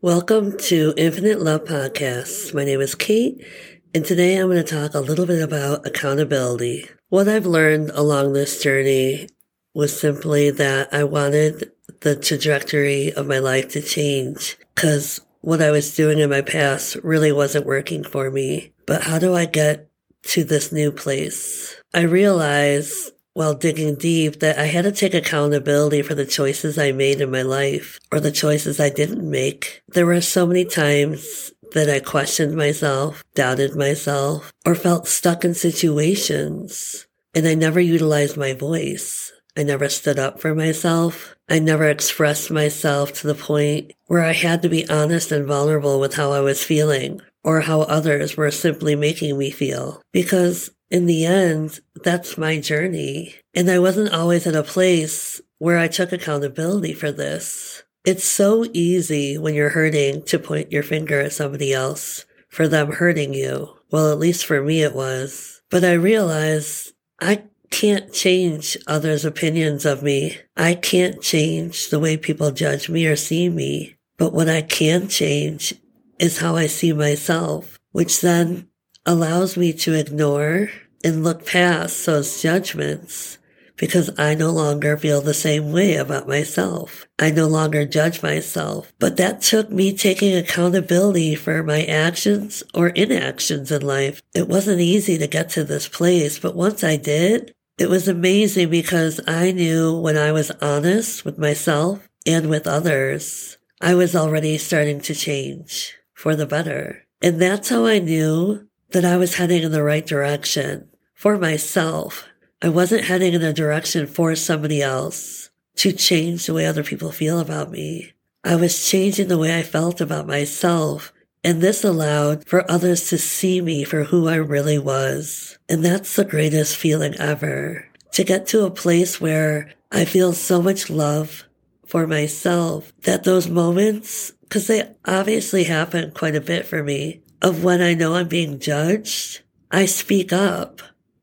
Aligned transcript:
Welcome 0.00 0.56
to 0.58 0.94
Infinite 0.96 1.40
Love 1.40 1.64
Podcast. 1.64 2.54
My 2.54 2.64
name 2.64 2.80
is 2.80 2.94
Kate, 2.94 3.44
and 3.92 4.04
today 4.04 4.36
I'm 4.36 4.46
going 4.46 4.56
to 4.56 4.62
talk 4.62 4.94
a 4.94 5.00
little 5.00 5.26
bit 5.26 5.42
about 5.42 5.84
accountability. 5.88 6.88
What 7.08 7.26
I've 7.26 7.46
learned 7.46 7.90
along 7.90 8.32
this 8.32 8.62
journey 8.62 9.28
was 9.74 9.98
simply 9.98 10.52
that 10.52 10.94
I 10.94 11.02
wanted 11.02 11.72
the 12.02 12.14
trajectory 12.14 13.12
of 13.12 13.26
my 13.26 13.40
life 13.40 13.70
to 13.70 13.82
change 13.82 14.56
because 14.72 15.20
what 15.40 15.60
I 15.60 15.72
was 15.72 15.96
doing 15.96 16.20
in 16.20 16.30
my 16.30 16.42
past 16.42 16.94
really 17.02 17.32
wasn't 17.32 17.66
working 17.66 18.04
for 18.04 18.30
me. 18.30 18.72
But 18.86 19.02
how 19.02 19.18
do 19.18 19.34
I 19.34 19.46
get 19.46 19.90
to 20.28 20.44
this 20.44 20.70
new 20.70 20.92
place? 20.92 21.74
I 21.92 22.02
realized 22.02 23.10
while 23.38 23.54
digging 23.54 23.94
deep 23.94 24.40
that 24.40 24.58
I 24.58 24.64
had 24.64 24.82
to 24.82 24.90
take 24.90 25.14
accountability 25.14 26.02
for 26.02 26.16
the 26.16 26.26
choices 26.26 26.76
I 26.76 26.90
made 26.90 27.20
in 27.20 27.30
my 27.30 27.42
life 27.42 28.00
or 28.10 28.18
the 28.18 28.32
choices 28.32 28.80
I 28.80 28.90
didn't 28.90 29.30
make. 29.30 29.80
There 29.86 30.06
were 30.06 30.20
so 30.20 30.44
many 30.44 30.64
times 30.64 31.52
that 31.72 31.88
I 31.88 32.00
questioned 32.00 32.56
myself, 32.56 33.22
doubted 33.36 33.76
myself, 33.76 34.52
or 34.66 34.74
felt 34.74 35.06
stuck 35.06 35.44
in 35.44 35.54
situations. 35.54 37.06
And 37.32 37.46
I 37.46 37.54
never 37.54 37.78
utilized 37.78 38.36
my 38.36 38.54
voice. 38.54 39.30
I 39.56 39.62
never 39.62 39.88
stood 39.88 40.18
up 40.18 40.40
for 40.40 40.52
myself. 40.52 41.36
I 41.48 41.60
never 41.60 41.88
expressed 41.88 42.50
myself 42.50 43.12
to 43.20 43.28
the 43.28 43.36
point 43.36 43.92
where 44.06 44.24
I 44.24 44.32
had 44.32 44.62
to 44.62 44.68
be 44.68 44.90
honest 44.90 45.30
and 45.30 45.46
vulnerable 45.46 46.00
with 46.00 46.14
how 46.14 46.32
I 46.32 46.40
was 46.40 46.64
feeling 46.64 47.20
or 47.44 47.60
how 47.60 47.82
others 47.82 48.36
were 48.36 48.50
simply 48.50 48.96
making 48.96 49.38
me 49.38 49.52
feel. 49.52 50.02
Because 50.12 50.72
in 50.90 51.06
the 51.06 51.26
end, 51.26 51.80
that's 51.94 52.38
my 52.38 52.60
journey. 52.60 53.34
And 53.54 53.70
I 53.70 53.78
wasn't 53.78 54.12
always 54.12 54.46
in 54.46 54.54
a 54.54 54.62
place 54.62 55.40
where 55.58 55.78
I 55.78 55.88
took 55.88 56.12
accountability 56.12 56.94
for 56.94 57.12
this. 57.12 57.82
It's 58.04 58.24
so 58.24 58.64
easy 58.72 59.36
when 59.36 59.54
you're 59.54 59.70
hurting 59.70 60.22
to 60.24 60.38
point 60.38 60.72
your 60.72 60.82
finger 60.82 61.20
at 61.20 61.32
somebody 61.32 61.72
else 61.72 62.24
for 62.48 62.68
them 62.68 62.92
hurting 62.92 63.34
you. 63.34 63.76
Well, 63.90 64.10
at 64.10 64.18
least 64.18 64.46
for 64.46 64.62
me 64.62 64.82
it 64.82 64.94
was. 64.94 65.60
But 65.70 65.84
I 65.84 65.92
realized 65.92 66.92
I 67.20 67.44
can't 67.70 68.12
change 68.12 68.78
others' 68.86 69.24
opinions 69.24 69.84
of 69.84 70.02
me. 70.02 70.38
I 70.56 70.74
can't 70.74 71.20
change 71.20 71.90
the 71.90 71.98
way 71.98 72.16
people 72.16 72.50
judge 72.50 72.88
me 72.88 73.06
or 73.06 73.16
see 73.16 73.50
me. 73.50 73.96
But 74.16 74.32
what 74.32 74.48
I 74.48 74.62
can 74.62 75.08
change 75.08 75.74
is 76.18 76.38
how 76.38 76.56
I 76.56 76.66
see 76.66 76.92
myself, 76.92 77.78
which 77.92 78.20
then 78.20 78.68
allows 79.04 79.56
me 79.56 79.72
to 79.72 79.94
ignore 79.94 80.70
and 81.04 81.24
look 81.24 81.46
past 81.46 82.06
those 82.06 82.42
judgments 82.42 83.38
because 83.78 84.10
I 84.18 84.34
no 84.34 84.50
longer 84.50 84.96
feel 84.96 85.20
the 85.20 85.32
same 85.32 85.72
way 85.72 85.94
about 85.94 86.28
myself. 86.28 87.06
I 87.18 87.30
no 87.30 87.46
longer 87.46 87.86
judge 87.86 88.22
myself. 88.22 88.92
But 88.98 89.16
that 89.16 89.40
took 89.40 89.70
me 89.70 89.96
taking 89.96 90.36
accountability 90.36 91.34
for 91.36 91.62
my 91.62 91.84
actions 91.84 92.62
or 92.74 92.88
inactions 92.88 93.72
in 93.72 93.82
life. 93.82 94.20
It 94.34 94.48
wasn't 94.48 94.80
easy 94.80 95.16
to 95.18 95.26
get 95.26 95.48
to 95.50 95.64
this 95.64 95.88
place, 95.88 96.38
but 96.38 96.56
once 96.56 96.82
I 96.84 96.96
did, 96.96 97.54
it 97.78 97.88
was 97.88 98.08
amazing 98.08 98.70
because 98.70 99.20
I 99.26 99.52
knew 99.52 99.96
when 99.96 100.16
I 100.16 100.32
was 100.32 100.50
honest 100.60 101.24
with 101.24 101.38
myself 101.38 102.08
and 102.26 102.50
with 102.50 102.66
others, 102.66 103.56
I 103.80 103.94
was 103.94 104.16
already 104.16 104.58
starting 104.58 105.00
to 105.02 105.14
change 105.14 105.96
for 106.12 106.34
the 106.34 106.46
better. 106.46 107.04
And 107.22 107.40
that's 107.40 107.68
how 107.68 107.86
I 107.86 108.00
knew 108.00 108.67
that 108.90 109.04
I 109.04 109.16
was 109.16 109.34
heading 109.34 109.62
in 109.62 109.72
the 109.72 109.82
right 109.82 110.04
direction 110.04 110.88
for 111.14 111.38
myself. 111.38 112.28
I 112.62 112.68
wasn't 112.68 113.04
heading 113.04 113.34
in 113.34 113.42
a 113.42 113.52
direction 113.52 114.06
for 114.06 114.34
somebody 114.34 114.82
else 114.82 115.50
to 115.76 115.92
change 115.92 116.46
the 116.46 116.54
way 116.54 116.66
other 116.66 116.82
people 116.82 117.12
feel 117.12 117.38
about 117.38 117.70
me. 117.70 118.12
I 118.44 118.56
was 118.56 118.88
changing 118.88 119.28
the 119.28 119.38
way 119.38 119.58
I 119.58 119.62
felt 119.62 120.00
about 120.00 120.26
myself. 120.26 121.12
And 121.44 121.60
this 121.60 121.84
allowed 121.84 122.46
for 122.46 122.68
others 122.70 123.08
to 123.10 123.18
see 123.18 123.60
me 123.60 123.84
for 123.84 124.04
who 124.04 124.26
I 124.26 124.36
really 124.36 124.78
was. 124.78 125.58
And 125.68 125.84
that's 125.84 126.16
the 126.16 126.24
greatest 126.24 126.76
feeling 126.76 127.14
ever. 127.14 127.86
To 128.12 128.24
get 128.24 128.46
to 128.48 128.64
a 128.64 128.70
place 128.70 129.20
where 129.20 129.72
I 129.92 130.04
feel 130.04 130.32
so 130.32 130.60
much 130.60 130.90
love 130.90 131.44
for 131.86 132.06
myself 132.06 132.92
that 133.02 133.24
those 133.24 133.48
moments, 133.48 134.32
cause 134.50 134.66
they 134.66 134.90
obviously 135.04 135.64
happen 135.64 136.10
quite 136.10 136.34
a 136.34 136.40
bit 136.40 136.66
for 136.66 136.82
me, 136.82 137.22
of 137.42 137.64
when 137.64 137.80
I 137.80 137.94
know 137.94 138.14
I'm 138.14 138.28
being 138.28 138.58
judged, 138.58 139.42
I 139.70 139.86
speak 139.86 140.32
up 140.32 140.80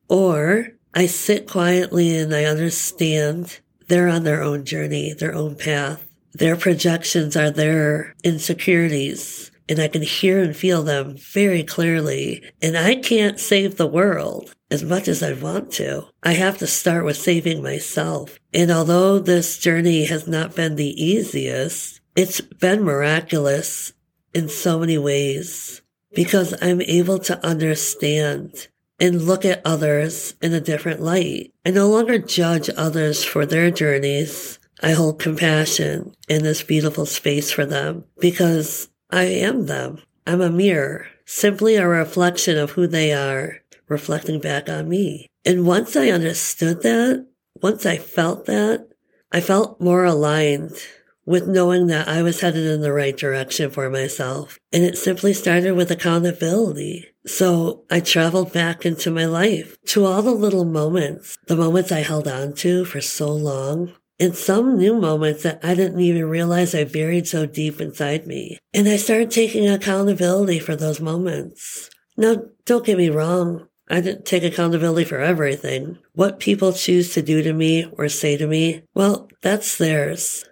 or 0.07 0.69
I 0.93 1.07
sit 1.07 1.47
quietly 1.49 2.17
and 2.17 2.33
I 2.33 2.45
understand 2.45 3.59
they're 3.87 4.07
on 4.07 4.23
their 4.23 4.41
own 4.41 4.65
journey, 4.65 5.13
their 5.13 5.33
own 5.33 5.55
path. 5.55 6.07
Their 6.33 6.55
projections 6.55 7.35
are 7.35 7.51
their 7.51 8.15
insecurities 8.23 9.51
and 9.67 9.79
I 9.79 9.87
can 9.87 10.03
hear 10.03 10.41
and 10.41 10.55
feel 10.55 10.83
them 10.83 11.17
very 11.17 11.63
clearly. 11.63 12.43
And 12.61 12.77
I 12.77 12.95
can't 12.95 13.39
save 13.39 13.77
the 13.77 13.87
world 13.87 14.53
as 14.69 14.83
much 14.83 15.07
as 15.07 15.23
I 15.23 15.33
want 15.33 15.71
to. 15.73 16.05
I 16.23 16.33
have 16.33 16.57
to 16.59 16.67
start 16.67 17.05
with 17.05 17.17
saving 17.17 17.63
myself. 17.63 18.39
And 18.53 18.71
although 18.71 19.19
this 19.19 19.57
journey 19.57 20.05
has 20.05 20.27
not 20.27 20.55
been 20.55 20.75
the 20.75 21.03
easiest, 21.03 21.99
it's 22.15 22.41
been 22.41 22.83
miraculous 22.83 23.93
in 24.33 24.49
so 24.49 24.79
many 24.79 24.97
ways 24.97 25.81
because 26.15 26.55
I'm 26.61 26.81
able 26.81 27.19
to 27.19 27.45
understand 27.45 28.67
and 28.99 29.21
look 29.21 29.45
at 29.45 29.61
others 29.65 30.35
in 30.41 30.53
a 30.53 30.61
different 30.61 31.01
light. 31.01 31.53
I 31.65 31.71
no 31.71 31.89
longer 31.89 32.17
judge 32.17 32.69
others 32.75 33.23
for 33.23 33.45
their 33.45 33.69
journeys. 33.69 34.57
I 34.81 34.91
hold 34.91 35.19
compassion 35.19 36.13
in 36.27 36.43
this 36.43 36.63
beautiful 36.63 37.05
space 37.05 37.51
for 37.51 37.65
them 37.65 38.05
because 38.19 38.89
I 39.09 39.25
am 39.25 39.65
them. 39.65 40.01
I'm 40.25 40.41
a 40.41 40.49
mirror, 40.49 41.07
simply 41.25 41.75
a 41.75 41.87
reflection 41.87 42.57
of 42.57 42.71
who 42.71 42.87
they 42.87 43.13
are, 43.13 43.61
reflecting 43.87 44.39
back 44.39 44.69
on 44.69 44.89
me. 44.89 45.27
And 45.45 45.67
once 45.67 45.95
I 45.95 46.09
understood 46.09 46.81
that, 46.81 47.27
once 47.61 47.85
I 47.85 47.97
felt 47.97 48.45
that, 48.45 48.87
I 49.31 49.41
felt 49.41 49.81
more 49.81 50.05
aligned 50.05 50.77
with 51.25 51.47
knowing 51.47 51.87
that 51.87 52.07
I 52.07 52.21
was 52.21 52.41
headed 52.41 52.65
in 52.65 52.81
the 52.81 52.93
right 52.93 53.15
direction 53.15 53.71
for 53.71 53.89
myself. 53.89 54.59
And 54.71 54.83
it 54.83 54.97
simply 54.97 55.33
started 55.33 55.73
with 55.73 55.91
accountability. 55.91 57.07
So 57.25 57.83
I 57.89 57.99
traveled 57.99 58.53
back 58.53 58.85
into 58.85 59.09
my 59.09 59.25
life 59.25 59.77
to 59.87 60.05
all 60.05 60.21
the 60.21 60.31
little 60.31 60.65
moments, 60.65 61.37
the 61.47 61.55
moments 61.55 61.91
I 61.91 61.99
held 61.99 62.27
on 62.27 62.53
to 62.55 62.85
for 62.85 63.01
so 63.01 63.31
long. 63.31 63.93
And 64.17 64.35
some 64.35 64.77
new 64.77 64.95
moments 64.95 65.43
that 65.43 65.59
I 65.61 65.75
didn't 65.75 65.99
even 65.99 66.25
realize 66.25 66.73
I 66.73 66.85
buried 66.85 67.27
so 67.27 67.45
deep 67.45 67.81
inside 67.81 68.25
me. 68.25 68.59
And 68.73 68.87
I 68.87 68.95
started 68.95 69.29
taking 69.29 69.67
accountability 69.67 70.59
for 70.59 70.75
those 70.75 71.01
moments. 71.01 71.89
Now, 72.15 72.43
don't 72.65 72.85
get 72.85 72.97
me 72.97 73.09
wrong. 73.09 73.67
I 73.89 73.99
didn't 73.99 74.25
take 74.25 74.43
accountability 74.43 75.03
for 75.03 75.19
everything. 75.19 75.99
What 76.13 76.39
people 76.39 76.71
choose 76.71 77.13
to 77.13 77.21
do 77.21 77.41
to 77.43 77.53
me 77.53 77.85
or 77.97 78.07
say 78.07 78.37
to 78.37 78.47
me, 78.47 78.83
well, 78.93 79.29
that's 79.41 79.77
theirs. 79.77 80.45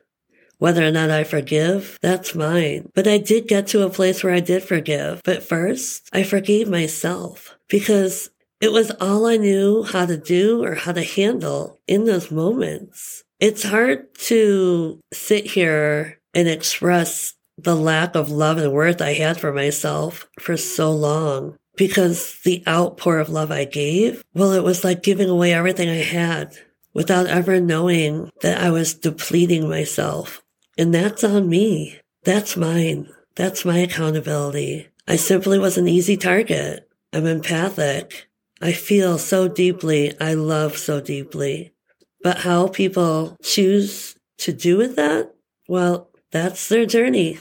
Whether 0.64 0.88
or 0.88 0.92
not 0.92 1.12
I 1.12 1.26
forgive, 1.26 2.00
that's 2.02 2.36
mine. 2.36 2.90
But 2.96 3.06
I 3.06 3.18
did 3.18 3.50
get 3.50 3.68
to 3.68 3.86
a 3.86 3.90
place 3.90 4.24
where 4.24 4.34
I 4.34 4.40
did 4.40 4.64
forgive. 4.64 5.20
But 5.26 5.44
first, 5.44 6.08
I 6.14 6.24
forgave 6.24 6.70
myself 6.70 7.58
because 7.68 8.30
it 8.62 8.72
was 8.72 8.90
all 9.02 9.26
I 9.26 9.36
knew 9.36 9.84
how 9.84 10.06
to 10.06 10.16
do 10.16 10.64
or 10.64 10.76
how 10.76 10.94
to 10.94 11.04
handle 11.04 11.82
in 11.86 12.06
those 12.06 12.32
moments. 12.32 13.26
It's 13.42 13.64
hard 13.64 14.16
to 14.30 15.02
sit 15.12 15.48
here 15.48 16.22
and 16.34 16.48
express 16.48 17.34
the 17.58 17.76
lack 17.76 18.16
of 18.16 18.32
love 18.32 18.58
and 18.58 18.72
worth 18.72 19.02
I 19.02 19.16
had 19.16 19.38
for 19.38 19.52
myself 19.52 20.30
for 20.40 20.56
so 20.56 20.94
long 20.94 21.58
because 21.76 22.40
the 22.46 22.64
outpour 22.66 23.20
of 23.20 23.30
love 23.30 23.52
I 23.52 23.66
gave, 23.66 24.24
well, 24.34 24.54
it 24.54 24.64
was 24.64 24.86
like 24.86 25.04
giving 25.04 25.28
away 25.28 25.54
everything 25.54 25.90
I 25.90 26.04
had 26.04 26.58
without 26.94 27.28
ever 27.28 27.60
knowing 27.60 28.32
that 28.42 28.62
I 28.62 28.72
was 28.72 28.94
depleting 28.94 29.68
myself 29.68 30.40
and 30.78 30.94
that's 30.94 31.24
on 31.24 31.50
me. 31.50 32.00
That's 32.24 32.58
mine. 32.58 33.10
That's 33.36 33.66
my 33.66 33.80
accountability. 33.80 34.88
I 35.08 35.18
simply 35.18 35.60
was 35.60 35.78
an 35.78 35.88
easy 35.88 36.18
target. 36.18 36.88
I'm 37.12 37.26
empathic. 37.26 38.28
I 38.62 38.72
feel 38.72 39.18
so 39.18 39.48
deeply. 39.48 40.20
I 40.20 40.34
love 40.34 40.78
so 40.78 41.02
deeply. 41.02 41.74
But 42.22 42.40
how 42.40 42.68
people 42.68 43.36
choose 43.44 44.16
to 44.40 44.54
do 44.54 44.78
with 44.78 44.96
that? 44.96 45.34
Well, 45.68 46.10
that's 46.32 46.70
their 46.70 46.86
journey. 46.86 47.40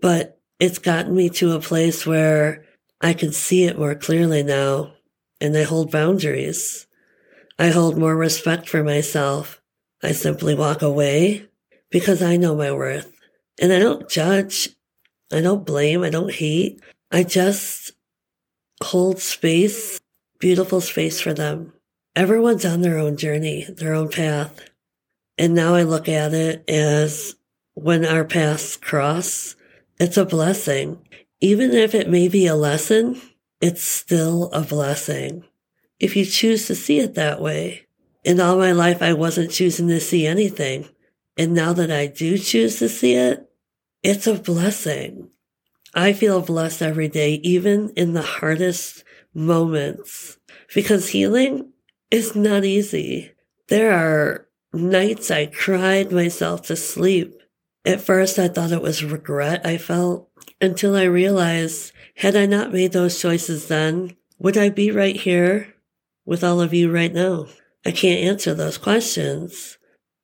But 0.00 0.40
it's 0.58 0.78
gotten 0.78 1.14
me 1.14 1.28
to 1.30 1.52
a 1.52 1.60
place 1.60 2.06
where 2.06 2.64
I 3.00 3.12
can 3.12 3.32
see 3.32 3.64
it 3.64 3.78
more 3.78 3.94
clearly 3.94 4.42
now 4.42 4.92
and 5.40 5.56
I 5.56 5.62
hold 5.62 5.90
boundaries. 5.90 6.86
I 7.58 7.68
hold 7.68 7.96
more 7.96 8.16
respect 8.16 8.68
for 8.68 8.82
myself. 8.82 9.60
I 10.02 10.12
simply 10.12 10.54
walk 10.54 10.82
away 10.82 11.48
because 11.96 12.22
I 12.22 12.36
know 12.36 12.54
my 12.54 12.70
worth. 12.72 13.10
And 13.58 13.72
I 13.72 13.78
don't 13.78 14.06
judge. 14.06 14.68
I 15.32 15.40
don't 15.40 15.64
blame. 15.64 16.02
I 16.02 16.10
don't 16.10 16.30
hate. 16.30 16.78
I 17.10 17.22
just 17.22 17.92
hold 18.82 19.18
space, 19.18 19.98
beautiful 20.38 20.82
space 20.82 21.22
for 21.22 21.32
them. 21.32 21.72
Everyone's 22.14 22.66
on 22.66 22.82
their 22.82 22.98
own 22.98 23.16
journey, 23.16 23.64
their 23.64 23.94
own 23.94 24.10
path. 24.10 24.60
And 25.38 25.54
now 25.54 25.74
I 25.74 25.84
look 25.84 26.06
at 26.06 26.34
it 26.34 26.68
as 26.68 27.34
when 27.72 28.04
our 28.04 28.26
paths 28.26 28.76
cross, 28.76 29.56
It's 29.98 30.18
a 30.18 30.26
blessing. 30.26 30.98
Even 31.40 31.72
if 31.72 31.94
it 31.94 32.10
may 32.10 32.28
be 32.28 32.46
a 32.46 32.54
lesson, 32.54 33.18
it's 33.62 33.82
still 33.82 34.50
a 34.52 34.60
blessing. 34.60 35.44
If 35.98 36.14
you 36.14 36.26
choose 36.26 36.66
to 36.66 36.74
see 36.74 36.98
it 36.98 37.14
that 37.14 37.40
way. 37.40 37.86
In 38.22 38.38
all 38.38 38.58
my 38.58 38.72
life, 38.72 39.00
I 39.00 39.14
wasn't 39.14 39.50
choosing 39.50 39.88
to 39.88 39.98
see 39.98 40.26
anything. 40.26 40.90
And 41.36 41.52
now 41.52 41.72
that 41.74 41.90
I 41.90 42.06
do 42.06 42.38
choose 42.38 42.78
to 42.78 42.88
see 42.88 43.14
it, 43.14 43.48
it's 44.02 44.26
a 44.26 44.34
blessing. 44.34 45.30
I 45.94 46.12
feel 46.12 46.40
blessed 46.40 46.82
every 46.82 47.08
day, 47.08 47.34
even 47.42 47.90
in 47.96 48.12
the 48.12 48.22
hardest 48.22 49.04
moments, 49.34 50.38
because 50.74 51.08
healing 51.08 51.72
is 52.10 52.34
not 52.34 52.64
easy. 52.64 53.32
There 53.68 53.92
are 53.92 54.46
nights 54.72 55.30
I 55.30 55.46
cried 55.46 56.12
myself 56.12 56.62
to 56.62 56.76
sleep. 56.76 57.34
At 57.84 58.00
first, 58.00 58.38
I 58.38 58.48
thought 58.48 58.72
it 58.72 58.82
was 58.82 59.04
regret 59.04 59.64
I 59.66 59.78
felt 59.78 60.28
until 60.60 60.96
I 60.96 61.04
realized 61.04 61.92
had 62.16 62.36
I 62.36 62.46
not 62.46 62.72
made 62.72 62.92
those 62.92 63.20
choices 63.20 63.68
then, 63.68 64.16
would 64.38 64.56
I 64.56 64.70
be 64.70 64.90
right 64.90 65.16
here 65.16 65.74
with 66.24 66.42
all 66.42 66.60
of 66.60 66.74
you 66.74 66.92
right 66.92 67.12
now? 67.12 67.46
I 67.84 67.90
can't 67.90 68.24
answer 68.24 68.54
those 68.54 68.78
questions, 68.78 69.78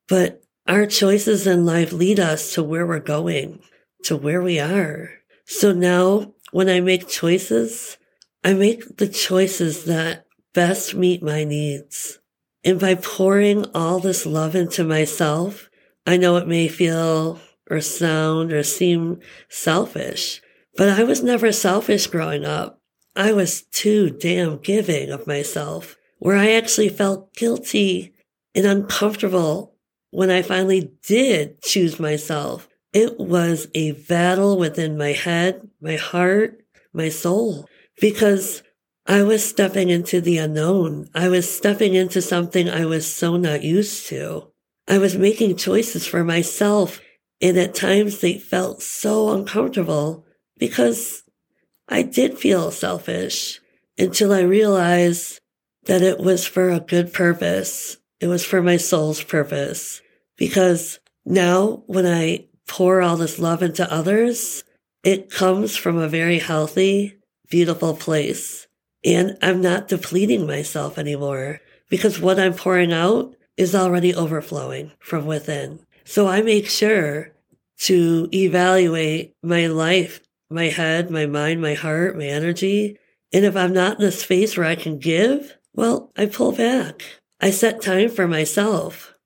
but 0.09 0.42
our 0.67 0.87
choices 0.87 1.47
in 1.47 1.65
life 1.65 1.93
lead 1.93 2.21
us 2.21 2.55
to 2.55 2.63
where 2.63 2.87
we're 2.87 3.01
going, 3.01 3.61
to 4.05 4.17
where 4.17 4.43
we 4.43 4.61
are. 4.61 5.11
So 5.45 5.73
now 5.73 6.35
when 6.53 6.69
I 6.69 6.81
make 6.81 7.09
choices, 7.09 7.99
I 8.45 8.55
make 8.55 8.97
the 8.97 9.09
choices 9.09 9.85
that 9.85 10.27
best 10.55 10.95
meet 10.95 11.23
my 11.23 11.45
needs. 11.45 12.19
And 12.65 12.79
by 12.79 12.95
pouring 12.95 13.67
all 13.75 13.99
this 13.99 14.25
love 14.25 14.55
into 14.55 14.85
myself, 14.85 15.69
I 16.07 16.17
know 16.17 16.37
it 16.37 16.47
may 16.47 16.69
feel 16.69 17.41
or 17.71 17.81
sound 17.81 18.53
or 18.53 18.63
seem 18.63 19.21
selfish, 19.49 20.41
but 20.77 20.89
I 20.89 21.05
was 21.05 21.23
never 21.23 21.53
selfish 21.53 22.07
growing 22.07 22.45
up. 22.45 22.81
I 23.17 23.33
was 23.33 23.63
too 23.63 24.11
damn 24.11 24.59
giving 24.59 25.11
of 25.11 25.27
myself, 25.27 25.97
where 26.19 26.37
I 26.37 26.53
actually 26.53 26.89
felt 26.89 27.35
guilty 27.35 28.15
and 28.55 28.67
uncomfortable 28.67 29.72
when 30.13 30.31
I 30.31 30.43
finally 30.43 30.93
did 31.03 31.61
choose 31.63 31.99
myself. 31.99 32.69
It 32.93 33.19
was 33.19 33.67
a 33.75 33.93
battle 33.93 34.59
within 34.59 34.99
my 34.99 35.13
head, 35.13 35.69
my 35.81 35.97
heart, 35.97 36.63
my 36.93 37.09
soul, 37.09 37.67
because 37.99 38.63
I 39.07 39.23
was 39.23 39.43
stepping 39.43 39.89
into 39.89 40.21
the 40.21 40.37
unknown. 40.37 41.09
I 41.15 41.29
was 41.29 41.51
stepping 41.51 41.95
into 41.95 42.21
something 42.21 42.69
I 42.69 42.85
was 42.85 43.13
so 43.13 43.37
not 43.37 43.65
used 43.65 44.07
to. 44.09 44.53
I 44.87 44.99
was 44.99 45.17
making 45.17 45.57
choices 45.57 46.07
for 46.07 46.23
myself, 46.23 47.01
and 47.41 47.57
at 47.57 47.75
times 47.75 48.21
they 48.21 48.39
felt 48.39 48.83
so 48.83 49.31
uncomfortable 49.31 50.27
because 50.59 51.23
I 51.89 52.03
did 52.03 52.39
feel 52.39 52.71
selfish 52.71 53.61
until 53.99 54.33
I 54.33 54.41
realized 54.41 55.41
that 55.87 56.03
it 56.03 56.19
was 56.19 56.47
for 56.47 56.69
a 56.71 56.81
good 56.81 57.15
purpose. 57.15 57.97
It 58.23 58.29
was 58.29 58.45
for 58.45 58.63
my 58.63 58.77
soul's 58.77 59.21
purpose. 59.21 60.01
Because 60.37 61.01
now 61.27 61.83
when 61.87 62.07
I 62.07 62.47
pour 62.69 63.03
all 63.03 63.17
this 63.17 63.41
love 63.41 63.65
into 63.65 63.93
others, 63.93 64.63
it 65.03 65.29
comes 65.29 65.77
from 65.77 65.99
a 65.99 66.09
very 66.09 66.39
healthy, 66.39 67.17
beautiful 67.51 67.95
place. 67.97 68.69
And 69.05 69.37
I'm 69.43 69.61
not 69.61 69.89
depleting 69.89 70.47
myself 70.47 70.99
anymore 70.99 71.61
because 71.91 72.21
what 72.21 72.39
I'm 72.39 72.55
pouring 72.55 72.93
out 72.93 73.35
is 73.57 73.75
already 73.75 74.15
overflowing 74.15 74.93
from 75.01 75.27
within. 75.27 75.81
So 76.05 76.29
I 76.29 76.43
make 76.43 76.69
sure 76.69 77.33
to 77.79 78.29
evaluate 78.33 79.35
my 79.43 79.67
life, 79.67 80.21
my 80.49 80.67
head, 80.67 81.11
my 81.11 81.27
mind, 81.27 81.61
my 81.61 81.75
heart, 81.75 82.17
my 82.17 82.27
energy. 82.27 82.99
And 83.33 83.45
if 83.45 83.57
I'm 83.57 83.73
not 83.73 83.99
in 83.99 84.07
a 84.07 84.13
space 84.13 84.57
where 84.57 84.67
I 84.67 84.77
can 84.77 85.01
give, 85.01 85.57
well, 85.75 86.13
I 86.17 86.27
pull 86.27 86.53
back. 86.53 87.03
I 87.43 87.51
set 87.51 87.83
time 87.83 88.09
for 88.09 88.29
myself, 88.29 89.17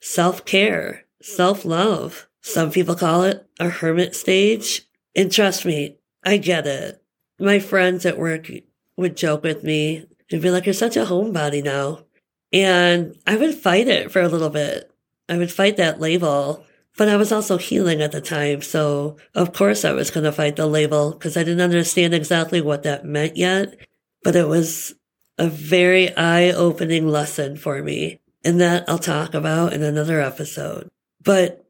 self 0.00 0.46
care, 0.46 1.04
self 1.20 1.66
love. 1.66 2.26
Some 2.40 2.70
people 2.70 2.94
call 2.94 3.24
it 3.24 3.46
a 3.60 3.68
hermit 3.68 4.16
stage. 4.16 4.86
And 5.14 5.30
trust 5.30 5.66
me, 5.66 5.98
I 6.24 6.38
get 6.38 6.66
it. 6.66 7.02
My 7.38 7.58
friends 7.58 8.06
at 8.06 8.18
work 8.18 8.50
would 8.96 9.16
joke 9.16 9.42
with 9.42 9.62
me 9.62 10.06
and 10.30 10.40
be 10.40 10.50
like, 10.50 10.64
You're 10.64 10.72
such 10.72 10.96
a 10.96 11.04
homebody 11.04 11.62
now. 11.62 12.04
And 12.50 13.14
I 13.26 13.36
would 13.36 13.54
fight 13.54 13.88
it 13.88 14.10
for 14.10 14.22
a 14.22 14.28
little 14.28 14.48
bit. 14.48 14.90
I 15.28 15.36
would 15.36 15.52
fight 15.52 15.76
that 15.76 16.00
label, 16.00 16.64
but 16.96 17.10
I 17.10 17.16
was 17.16 17.30
also 17.30 17.58
healing 17.58 18.00
at 18.00 18.12
the 18.12 18.22
time. 18.22 18.62
So 18.62 19.18
of 19.34 19.52
course 19.52 19.84
I 19.84 19.92
was 19.92 20.10
going 20.10 20.24
to 20.24 20.32
fight 20.32 20.56
the 20.56 20.66
label 20.66 21.12
because 21.12 21.36
I 21.36 21.42
didn't 21.42 21.60
understand 21.60 22.14
exactly 22.14 22.62
what 22.62 22.84
that 22.84 23.04
meant 23.04 23.36
yet. 23.36 23.76
But 24.22 24.34
it 24.34 24.48
was 24.48 24.94
a 25.38 25.48
very 25.48 26.14
eye 26.16 26.50
opening 26.50 27.08
lesson 27.08 27.56
for 27.56 27.82
me. 27.82 28.20
And 28.44 28.60
that 28.60 28.88
I'll 28.88 28.98
talk 28.98 29.34
about 29.34 29.72
in 29.72 29.82
another 29.82 30.20
episode. 30.20 30.88
But 31.22 31.66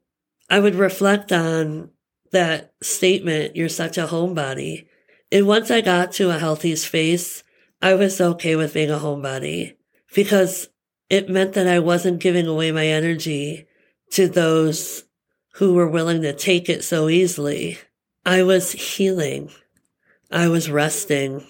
I 0.49 0.59
would 0.59 0.75
reflect 0.75 1.31
on 1.31 1.89
that 2.31 2.73
statement, 2.81 3.55
you're 3.55 3.69
such 3.69 3.97
a 3.97 4.07
homebody. 4.07 4.87
And 5.31 5.47
once 5.47 5.71
I 5.71 5.81
got 5.81 6.11
to 6.13 6.29
a 6.29 6.39
healthy 6.39 6.75
space, 6.75 7.43
I 7.81 7.95
was 7.95 8.21
okay 8.21 8.55
with 8.55 8.73
being 8.73 8.91
a 8.91 8.99
homebody 8.99 9.75
because 10.13 10.69
it 11.09 11.29
meant 11.29 11.53
that 11.53 11.67
I 11.67 11.79
wasn't 11.79 12.19
giving 12.19 12.47
away 12.47 12.71
my 12.71 12.85
energy 12.85 13.67
to 14.11 14.27
those 14.27 15.03
who 15.53 15.73
were 15.73 15.89
willing 15.89 16.21
to 16.21 16.33
take 16.33 16.69
it 16.69 16.83
so 16.83 17.09
easily. 17.09 17.77
I 18.25 18.43
was 18.43 18.71
healing. 18.71 19.49
I 20.31 20.47
was 20.47 20.69
resting. 20.69 21.45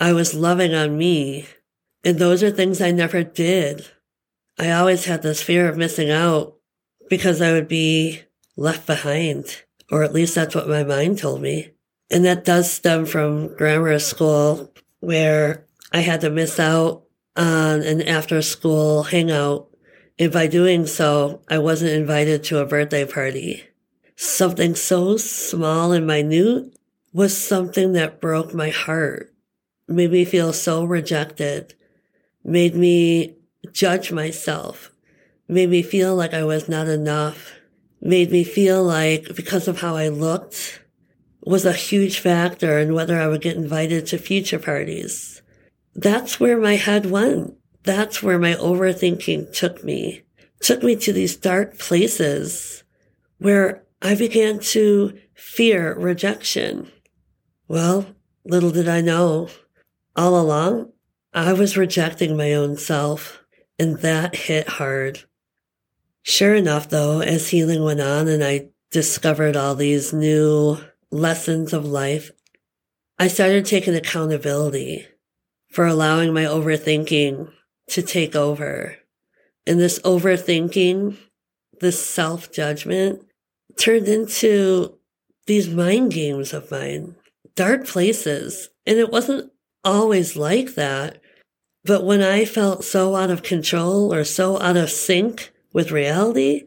I 0.00 0.12
was 0.12 0.34
loving 0.34 0.74
on 0.74 0.98
me. 0.98 1.46
And 2.04 2.18
those 2.18 2.42
are 2.42 2.50
things 2.50 2.80
I 2.80 2.90
never 2.90 3.22
did. 3.22 3.86
I 4.58 4.72
always 4.72 5.04
had 5.04 5.22
this 5.22 5.42
fear 5.42 5.68
of 5.68 5.76
missing 5.76 6.10
out 6.10 6.56
because 7.08 7.40
I 7.40 7.52
would 7.52 7.68
be 7.68 8.22
left 8.56 8.86
behind, 8.86 9.62
or 9.90 10.02
at 10.02 10.12
least 10.12 10.34
that's 10.34 10.54
what 10.54 10.68
my 10.68 10.84
mind 10.84 11.18
told 11.18 11.40
me. 11.40 11.70
And 12.10 12.24
that 12.24 12.44
does 12.44 12.70
stem 12.70 13.06
from 13.06 13.56
grammar 13.56 13.98
school 13.98 14.72
where 15.00 15.66
I 15.92 16.00
had 16.00 16.20
to 16.22 16.30
miss 16.30 16.60
out 16.60 17.04
on 17.36 17.82
an 17.82 18.02
after 18.02 18.42
school 18.42 19.04
hangout. 19.04 19.68
And 20.18 20.32
by 20.32 20.46
doing 20.46 20.86
so, 20.86 21.42
I 21.48 21.58
wasn't 21.58 21.92
invited 21.92 22.44
to 22.44 22.58
a 22.58 22.66
birthday 22.66 23.06
party. 23.06 23.64
Something 24.16 24.74
so 24.74 25.16
small 25.16 25.92
and 25.92 26.06
minute 26.06 26.76
was 27.12 27.36
something 27.36 27.92
that 27.92 28.20
broke 28.20 28.54
my 28.54 28.70
heart, 28.70 29.34
made 29.88 30.12
me 30.12 30.24
feel 30.24 30.52
so 30.52 30.84
rejected, 30.84 31.74
made 32.44 32.74
me 32.74 33.36
judge 33.72 34.12
myself, 34.12 34.90
made 35.48 35.70
me 35.70 35.82
feel 35.82 36.14
like 36.14 36.34
I 36.34 36.44
was 36.44 36.68
not 36.68 36.88
enough, 36.88 37.52
made 38.00 38.30
me 38.30 38.44
feel 38.44 38.82
like 38.82 39.34
because 39.34 39.68
of 39.68 39.80
how 39.80 39.96
I 39.96 40.08
looked, 40.08 40.80
was 41.44 41.64
a 41.64 41.72
huge 41.72 42.18
factor 42.18 42.78
in 42.78 42.94
whether 42.94 43.20
I 43.20 43.26
would 43.26 43.42
get 43.42 43.56
invited 43.56 44.06
to 44.06 44.18
future 44.18 44.58
parties. 44.58 45.42
That's 45.94 46.38
where 46.38 46.60
my 46.60 46.76
head 46.76 47.06
went. 47.06 47.54
That's 47.82 48.22
where 48.22 48.38
my 48.38 48.54
overthinking 48.54 49.52
took 49.52 49.82
me, 49.82 50.22
took 50.60 50.82
me 50.82 50.96
to 50.96 51.12
these 51.12 51.36
dark 51.36 51.78
places 51.78 52.84
where 53.38 53.84
I 54.00 54.14
began 54.14 54.60
to 54.60 55.18
fear 55.34 55.94
rejection. 55.98 56.90
Well, 57.66 58.06
little 58.44 58.70
did 58.70 58.88
I 58.88 59.00
know, 59.00 59.48
all 60.14 60.40
along, 60.40 60.91
I 61.34 61.54
was 61.54 61.78
rejecting 61.78 62.36
my 62.36 62.52
own 62.52 62.76
self, 62.76 63.42
and 63.78 63.98
that 64.00 64.36
hit 64.36 64.68
hard. 64.68 65.22
Sure 66.22 66.54
enough, 66.54 66.90
though, 66.90 67.20
as 67.20 67.48
healing 67.48 67.82
went 67.82 68.00
on 68.00 68.28
and 68.28 68.44
I 68.44 68.68
discovered 68.90 69.56
all 69.56 69.74
these 69.74 70.12
new 70.12 70.78
lessons 71.10 71.72
of 71.72 71.86
life, 71.86 72.30
I 73.18 73.28
started 73.28 73.64
taking 73.64 73.94
accountability 73.94 75.06
for 75.70 75.86
allowing 75.86 76.34
my 76.34 76.44
overthinking 76.44 77.50
to 77.88 78.02
take 78.02 78.36
over. 78.36 78.98
And 79.66 79.80
this 79.80 79.98
overthinking, 80.00 81.16
this 81.80 82.04
self 82.04 82.52
judgment 82.52 83.24
turned 83.80 84.06
into 84.06 84.98
these 85.46 85.68
mind 85.68 86.12
games 86.12 86.52
of 86.52 86.70
mine, 86.70 87.16
dark 87.54 87.86
places. 87.86 88.68
And 88.86 88.98
it 88.98 89.10
wasn't 89.10 89.50
always 89.84 90.36
like 90.36 90.74
that. 90.74 91.20
But 91.84 92.04
when 92.04 92.22
I 92.22 92.44
felt 92.44 92.84
so 92.84 93.16
out 93.16 93.30
of 93.30 93.42
control 93.42 94.14
or 94.14 94.24
so 94.24 94.60
out 94.60 94.76
of 94.76 94.90
sync 94.90 95.52
with 95.72 95.90
reality, 95.90 96.64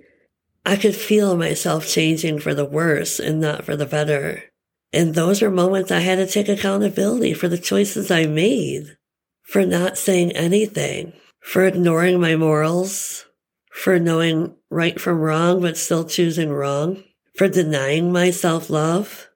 I 0.65 0.75
could 0.75 0.95
feel 0.95 1.38
myself 1.38 1.88
changing 1.88 2.39
for 2.39 2.53
the 2.53 2.65
worse 2.65 3.19
and 3.19 3.39
not 3.39 3.63
for 3.63 3.75
the 3.75 3.86
better. 3.86 4.43
And 4.91 5.13
those 5.13 5.41
are 5.43 5.51
moments 5.51 5.91
I 5.91 6.00
had 6.00 6.15
to 6.17 6.27
take 6.27 6.50
accountability 6.50 7.34
for 7.34 7.48
the 7.48 7.57
choices 7.57 8.10
I 8.10 8.25
made, 8.25 8.98
for 9.43 9.65
not 9.65 9.98
saying 9.98 10.31
anything, 10.31 11.13
for 11.39 11.65
ignoring 11.65 12.19
my 12.19 12.36
morals, 12.36 13.25
for 13.69 14.00
knowing 14.00 14.55
right 14.69 15.00
from 15.00 15.19
wrong, 15.19 15.62
but 15.62 15.77
still 15.77 16.05
choosing 16.05 16.50
wrong, 16.50 17.03
for 17.36 17.48
denying 17.48 18.12
myself 18.12 18.69
love. 18.69 19.29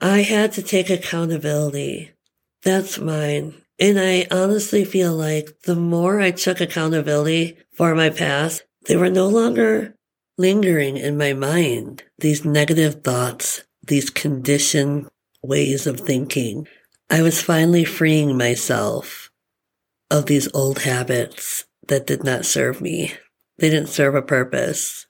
I 0.00 0.22
had 0.22 0.52
to 0.52 0.62
take 0.62 0.90
accountability. 0.90 2.12
That's 2.66 2.98
mine. 2.98 3.62
And 3.78 3.96
I 3.96 4.26
honestly 4.28 4.84
feel 4.84 5.14
like 5.14 5.60
the 5.66 5.76
more 5.76 6.20
I 6.20 6.32
took 6.32 6.60
accountability 6.60 7.58
for 7.70 7.94
my 7.94 8.10
past, 8.10 8.64
they 8.88 8.96
were 8.96 9.08
no 9.08 9.28
longer 9.28 9.94
lingering 10.36 10.96
in 10.96 11.16
my 11.16 11.32
mind. 11.32 12.02
These 12.18 12.44
negative 12.44 13.04
thoughts, 13.04 13.62
these 13.86 14.10
conditioned 14.10 15.08
ways 15.44 15.86
of 15.86 16.00
thinking. 16.00 16.66
I 17.08 17.22
was 17.22 17.40
finally 17.40 17.84
freeing 17.84 18.36
myself 18.36 19.30
of 20.10 20.26
these 20.26 20.52
old 20.52 20.80
habits 20.80 21.66
that 21.86 22.08
did 22.08 22.24
not 22.24 22.44
serve 22.44 22.80
me. 22.80 23.12
They 23.58 23.70
didn't 23.70 23.90
serve 23.90 24.16
a 24.16 24.22
purpose. 24.22 25.06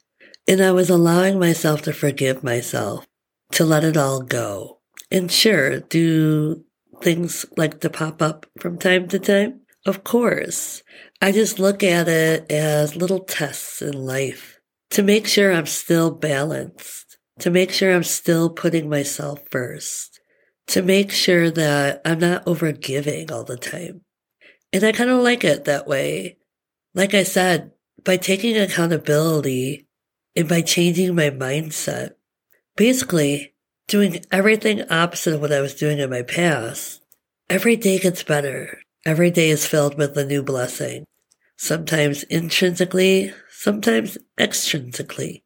And 0.47 0.61
I 0.61 0.73
was 0.73 0.91
allowing 0.91 1.39
myself 1.39 1.81
to 1.83 1.95
forgive 1.95 2.45
myself, 2.45 3.07
to 3.53 3.65
let 3.65 3.83
it 3.83 3.97
all 3.97 4.21
go. 4.21 4.81
And 5.11 5.33
sure, 5.33 5.81
do 5.81 6.66
things 7.03 7.47
like 7.57 7.81
to 7.81 7.91
pop 7.91 8.23
up 8.23 8.47
from 8.59 8.79
time 8.79 9.09
to 9.09 9.19
time? 9.19 9.61
Of 9.85 10.05
course. 10.05 10.83
I 11.23 11.33
just 11.33 11.59
look 11.59 11.83
at 11.83 12.09
it 12.09 12.51
as 12.51 12.97
little 12.97 13.21
tests 13.21 13.81
in 13.81 13.93
life 13.93 14.59
to 14.91 15.03
make 15.03 15.27
sure 15.27 15.53
I'm 15.53 15.67
still 15.67 16.11
balanced, 16.11 17.19
to 17.41 17.51
make 17.51 17.71
sure 17.71 17.95
I'm 17.95 18.03
still 18.03 18.51
putting 18.51 18.89
myself 18.89 19.41
first, 19.51 20.21
to 20.69 20.83
make 20.83 21.11
sure 21.11 21.51
that 21.51 22.03
I'm 22.05 22.19
not 22.19 22.45
overgiving 22.47 23.31
all 23.31 23.45
the 23.45 23.57
time. 23.57 24.03
And 24.73 24.85
I 24.85 24.93
kind 24.93 25.11
of 25.11 25.23
like 25.23 25.45
it 25.45 25.65
that 25.65 25.87
way. 25.87 26.39
Like 26.95 27.15
I 27.15 27.23
said, 27.23 27.73
by 28.05 28.17
taking 28.17 28.57
accountability 28.57 29.87
and 30.35 30.49
by 30.49 30.63
changing 30.63 31.15
my 31.15 31.31
mindset, 31.31 32.13
basically 32.77 33.55
doing 33.89 34.25
everything 34.33 34.83
opposite 34.91 35.35
of 35.35 35.41
what 35.41 35.53
I 35.53 35.61
was 35.61 35.75
doing 35.75 35.99
in 35.99 36.11
my 36.11 36.23
past, 36.23 37.03
every 37.49 37.77
day 37.77 37.99
gets 37.99 38.23
better. 38.23 38.81
Every 39.05 39.31
day 39.31 39.51
is 39.51 39.67
filled 39.67 39.97
with 39.97 40.17
a 40.19 40.25
new 40.25 40.43
blessing, 40.43 41.05
sometimes 41.57 42.25
intrinsically, 42.25 43.33
sometimes 43.51 44.19
extrinsically. 44.37 45.43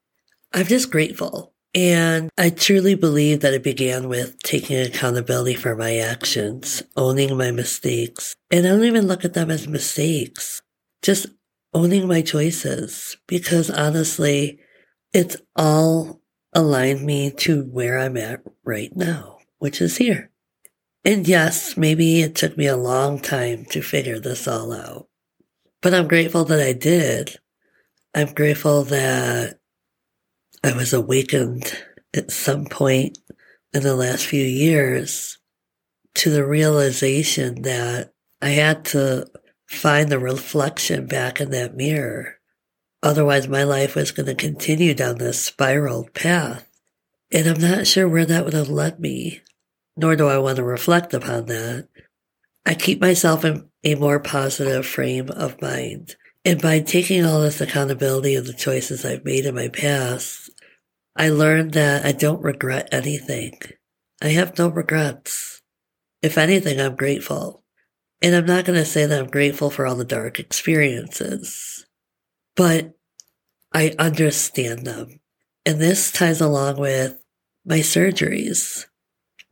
I'm 0.53 0.67
just 0.67 0.91
grateful. 0.91 1.53
And 1.75 2.31
I 2.37 2.51
truly 2.51 2.95
believe 2.95 3.41
that 3.41 3.55
it 3.55 3.63
began 3.63 4.09
with 4.09 4.43
taking 4.43 4.79
accountability 4.79 5.55
for 5.55 5.77
my 5.77 5.99
actions, 5.99 6.83
owning 6.97 7.37
my 7.37 7.53
mistakes. 7.53 8.35
And 8.51 8.67
I 8.67 8.71
don't 8.71 8.85
even 8.85 9.07
look 9.07 9.25
at 9.25 9.35
them 9.35 9.51
as 9.51 9.69
mistakes, 9.69 10.63
just 11.03 11.27
owning 11.73 12.09
my 12.09 12.23
choices. 12.23 13.17
Because 13.29 13.71
honestly, 13.71 14.59
it's 15.13 15.37
all 15.55 16.20
aligned 16.53 17.03
me 17.03 17.31
to 17.31 17.63
where 17.65 17.99
I'm 17.99 18.17
at 18.17 18.41
right 18.65 18.95
now, 18.95 19.39
which 19.59 19.81
is 19.81 19.97
here. 19.97 20.31
And 21.05 21.27
yes, 21.27 21.77
maybe 21.77 22.21
it 22.21 22.35
took 22.35 22.57
me 22.57 22.67
a 22.67 22.77
long 22.77 23.21
time 23.21 23.65
to 23.71 23.81
figure 23.83 24.19
this 24.19 24.47
all 24.47 24.73
out, 24.73 25.09
but 25.81 25.95
I'm 25.95 26.09
grateful 26.09 26.45
that 26.45 26.61
I 26.61 26.73
did. 26.73 27.37
I'm 28.15 28.35
grateful 28.35 28.83
that 28.85 29.59
I 30.63 30.73
was 30.73 30.93
awakened 30.93 31.73
at 32.15 32.31
some 32.31 32.67
point 32.67 33.17
in 33.73 33.83
the 33.83 33.97
last 33.97 34.27
few 34.27 34.45
years 34.45 35.39
to 36.17 36.31
the 36.31 36.45
realization 36.45 37.63
that 37.63 38.13
I 38.43 38.51
had 38.51 38.85
to 38.87 39.27
find 39.69 40.09
the 40.09 40.19
reflection 40.19 41.07
back 41.07 41.41
in 41.41 41.51
that 41.51 41.77
mirror. 41.77 42.40
Otherwise, 43.03 43.49
my 43.49 43.65
life 43.65 43.95
was 43.95 44.11
going 44.11 44.27
to 44.27 44.35
continue 44.35 44.95
down 44.95 45.19
this 45.19 45.41
spiraled 45.45 46.13
path. 46.15 46.67
And 47.33 47.47
I'm 47.47 47.61
not 47.61 47.87
sure 47.87 48.09
where 48.09 48.27
that 48.27 48.45
would 48.45 48.55
have 48.55 48.69
led 48.69 49.01
me, 49.01 49.41
nor 49.97 50.17
do 50.17 50.29
I 50.29 50.39
want 50.39 50.57
to 50.57 50.65
reflect 50.65 51.15
upon 51.15 51.47
that. 51.47 51.89
I 52.67 52.75
keep 52.75 53.01
myself 53.01 53.45
in 53.45 53.69
a 53.85 53.95
more 53.95 54.21
positive 54.21 54.87
frame 54.87 55.31
of 55.31 55.61
mind. 55.63 56.17
And 56.45 56.61
by 56.61 56.81
taking 56.81 57.25
all 57.25 57.41
this 57.41 57.61
accountability 57.61 58.35
of 58.35 58.47
the 58.47 58.53
choices 58.53 59.05
I've 59.05 59.25
made 59.25 59.47
in 59.47 59.55
my 59.55 59.69
past, 59.69 60.51
I 61.17 61.29
learned 61.29 61.73
that 61.73 62.05
I 62.05 62.13
don't 62.13 62.43
regret 62.43 62.89
anything. 62.93 63.59
I 64.23 64.29
have 64.29 64.59
no 64.59 64.69
regrets. 64.69 65.63
If 66.23 66.37
anything, 66.39 66.81
I'm 66.81 66.97
grateful. 66.97 67.63
And 68.23 68.35
I'm 68.35 68.47
not 68.47 68.65
going 68.65 68.79
to 68.79 68.85
say 68.85 69.07
that 69.07 69.19
I'm 69.19 69.31
grateful 69.31 69.71
for 69.71 69.87
all 69.87 69.97
the 69.97 70.05
dark 70.05 70.39
experiences, 70.39 71.80
but 72.57 72.95
I 73.73 73.95
understand 73.99 74.87
them. 74.87 75.21
And 75.65 75.81
this 75.81 76.11
ties 76.11 76.41
along 76.41 76.79
with 76.79 77.19
my 77.65 77.81
surgeries, 77.81 78.87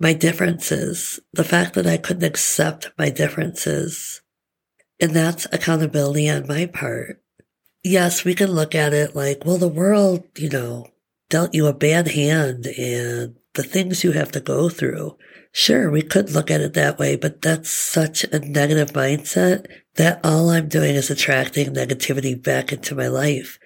my 0.01 0.13
differences, 0.13 1.21
the 1.33 1.45
fact 1.45 1.75
that 1.75 1.87
I 1.87 1.97
couldn't 1.97 2.25
accept 2.25 2.91
my 2.99 3.11
differences. 3.11 4.23
And 5.01 5.15
that's 5.15 5.47
accountability 5.53 6.29
on 6.29 6.47
my 6.49 6.67
part. 6.67 7.23
Yes, 7.85 8.25
we 8.25 8.35
can 8.35 8.51
look 8.51 8.75
at 8.75 8.93
it 8.93 9.15
like, 9.15 9.45
well, 9.45 9.59
the 9.59 9.69
world, 9.69 10.25
you 10.37 10.49
know, 10.49 10.87
dealt 11.31 11.55
you 11.55 11.67
a 11.67 11.73
bad 11.73 12.09
hand 12.09 12.67
and 12.67 13.37
the 13.55 13.63
things 13.63 14.03
you 14.03 14.13
have 14.13 14.33
to 14.33 14.41
go 14.41 14.69
through. 14.69 15.17
Sure, 15.53 15.91
we 15.91 16.03
could 16.03 16.31
look 16.31 16.51
at 16.51 16.61
it 16.61 16.75
that 16.75 16.99
way, 16.99 17.17
but 17.17 17.43
that's 17.43 17.71
such 17.71 18.25
a 18.25 18.39
negative 18.39 18.93
mindset 18.93 19.67
that 19.95 20.21
all 20.25 20.51
I'm 20.51 20.69
doing 20.69 20.95
is 20.95 21.11
attracting 21.11 21.75
negativity 21.75 22.41
back 22.41 22.73
into 22.73 22.95
my 22.95 23.09
life. 23.09 23.59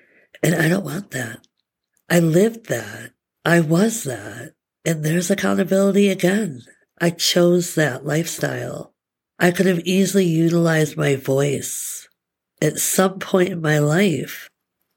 And 0.42 0.54
I 0.54 0.68
don't 0.68 0.84
want 0.84 1.10
that. 1.10 1.46
I 2.08 2.20
lived 2.20 2.66
that. 2.66 3.12
I 3.44 3.60
was 3.60 4.04
that. 4.04 4.54
And 4.84 5.04
there's 5.04 5.30
accountability 5.30 6.08
again. 6.08 6.62
I 7.00 7.10
chose 7.10 7.74
that 7.74 8.06
lifestyle. 8.06 8.94
I 9.38 9.50
could 9.50 9.66
have 9.66 9.80
easily 9.80 10.26
utilized 10.26 10.96
my 10.96 11.16
voice 11.16 12.08
at 12.60 12.78
some 12.78 13.18
point 13.18 13.50
in 13.50 13.60
my 13.60 13.78
life. 13.78 14.48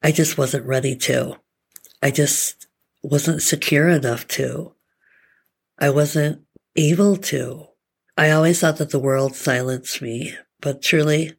I 0.04 0.12
just 0.12 0.38
wasn't 0.38 0.68
ready 0.68 0.96
to. 0.98 1.38
I 2.02 2.12
just 2.12 2.68
wasn't 3.02 3.42
secure 3.42 3.90
enough 3.90 4.28
to. 4.30 4.76
I 5.80 5.90
wasn't 5.90 6.45
able 6.76 7.18
to. 7.18 7.68
I 8.18 8.32
always 8.32 8.60
thought 8.60 8.78
that 8.78 8.92
the 8.92 9.00
world 9.00 9.36
silenced 9.36 10.02
me, 10.02 10.36
but 10.62 10.82
truly, 10.82 11.34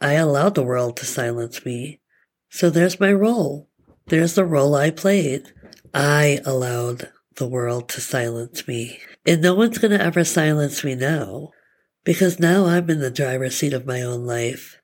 I 0.00 0.14
allowed 0.14 0.54
the 0.54 0.62
world 0.62 0.96
to 0.98 1.06
silence 1.06 1.64
me. 1.64 2.00
So 2.48 2.70
there's 2.70 3.00
my 3.00 3.12
role. 3.12 3.68
There's 4.06 4.34
the 4.34 4.44
role 4.44 4.74
I 4.74 4.90
played. 4.90 5.52
I 5.92 6.40
allowed 6.44 7.10
the 7.36 7.48
world 7.48 7.88
to 7.90 8.00
silence 8.00 8.66
me. 8.66 9.00
And 9.26 9.42
no 9.42 9.54
one's 9.54 9.78
going 9.78 9.96
to 9.96 10.04
ever 10.04 10.24
silence 10.24 10.82
me 10.82 10.94
now 10.94 11.50
because 12.04 12.40
now 12.40 12.66
I'm 12.66 12.88
in 12.90 13.00
the 13.00 13.10
driver's 13.10 13.56
seat 13.56 13.72
of 13.72 13.86
my 13.86 14.02
own 14.02 14.24
life. 14.24 14.80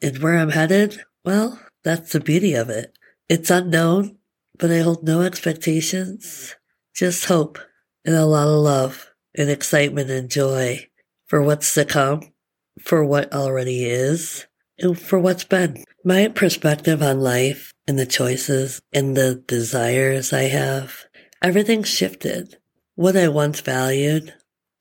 And 0.00 0.18
where 0.18 0.36
I'm 0.36 0.50
headed, 0.50 1.02
well, 1.24 1.60
that's 1.82 2.12
the 2.12 2.20
beauty 2.20 2.54
of 2.54 2.70
it. 2.70 2.96
It's 3.28 3.50
unknown 3.50 4.18
but 4.58 4.70
I 4.70 4.78
hold 4.78 5.02
no 5.02 5.22
expectations, 5.22 6.54
just 6.94 7.24
hope 7.24 7.58
and 8.04 8.14
a 8.14 8.26
lot 8.26 8.48
of 8.48 8.62
love 8.62 9.11
and 9.36 9.50
excitement 9.50 10.10
and 10.10 10.30
joy 10.30 10.86
for 11.26 11.42
what's 11.42 11.72
to 11.74 11.84
come, 11.84 12.32
for 12.80 13.04
what 13.04 13.32
already 13.32 13.84
is, 13.84 14.46
and 14.78 14.98
for 14.98 15.18
what's 15.18 15.44
been. 15.44 15.84
My 16.04 16.28
perspective 16.28 17.02
on 17.02 17.20
life 17.20 17.72
and 17.86 17.98
the 17.98 18.06
choices 18.06 18.80
and 18.92 19.16
the 19.16 19.36
desires 19.46 20.32
I 20.32 20.44
have, 20.44 21.04
everything's 21.40 21.88
shifted. 21.88 22.56
What 22.94 23.16
I 23.16 23.28
once 23.28 23.60
valued, 23.60 24.34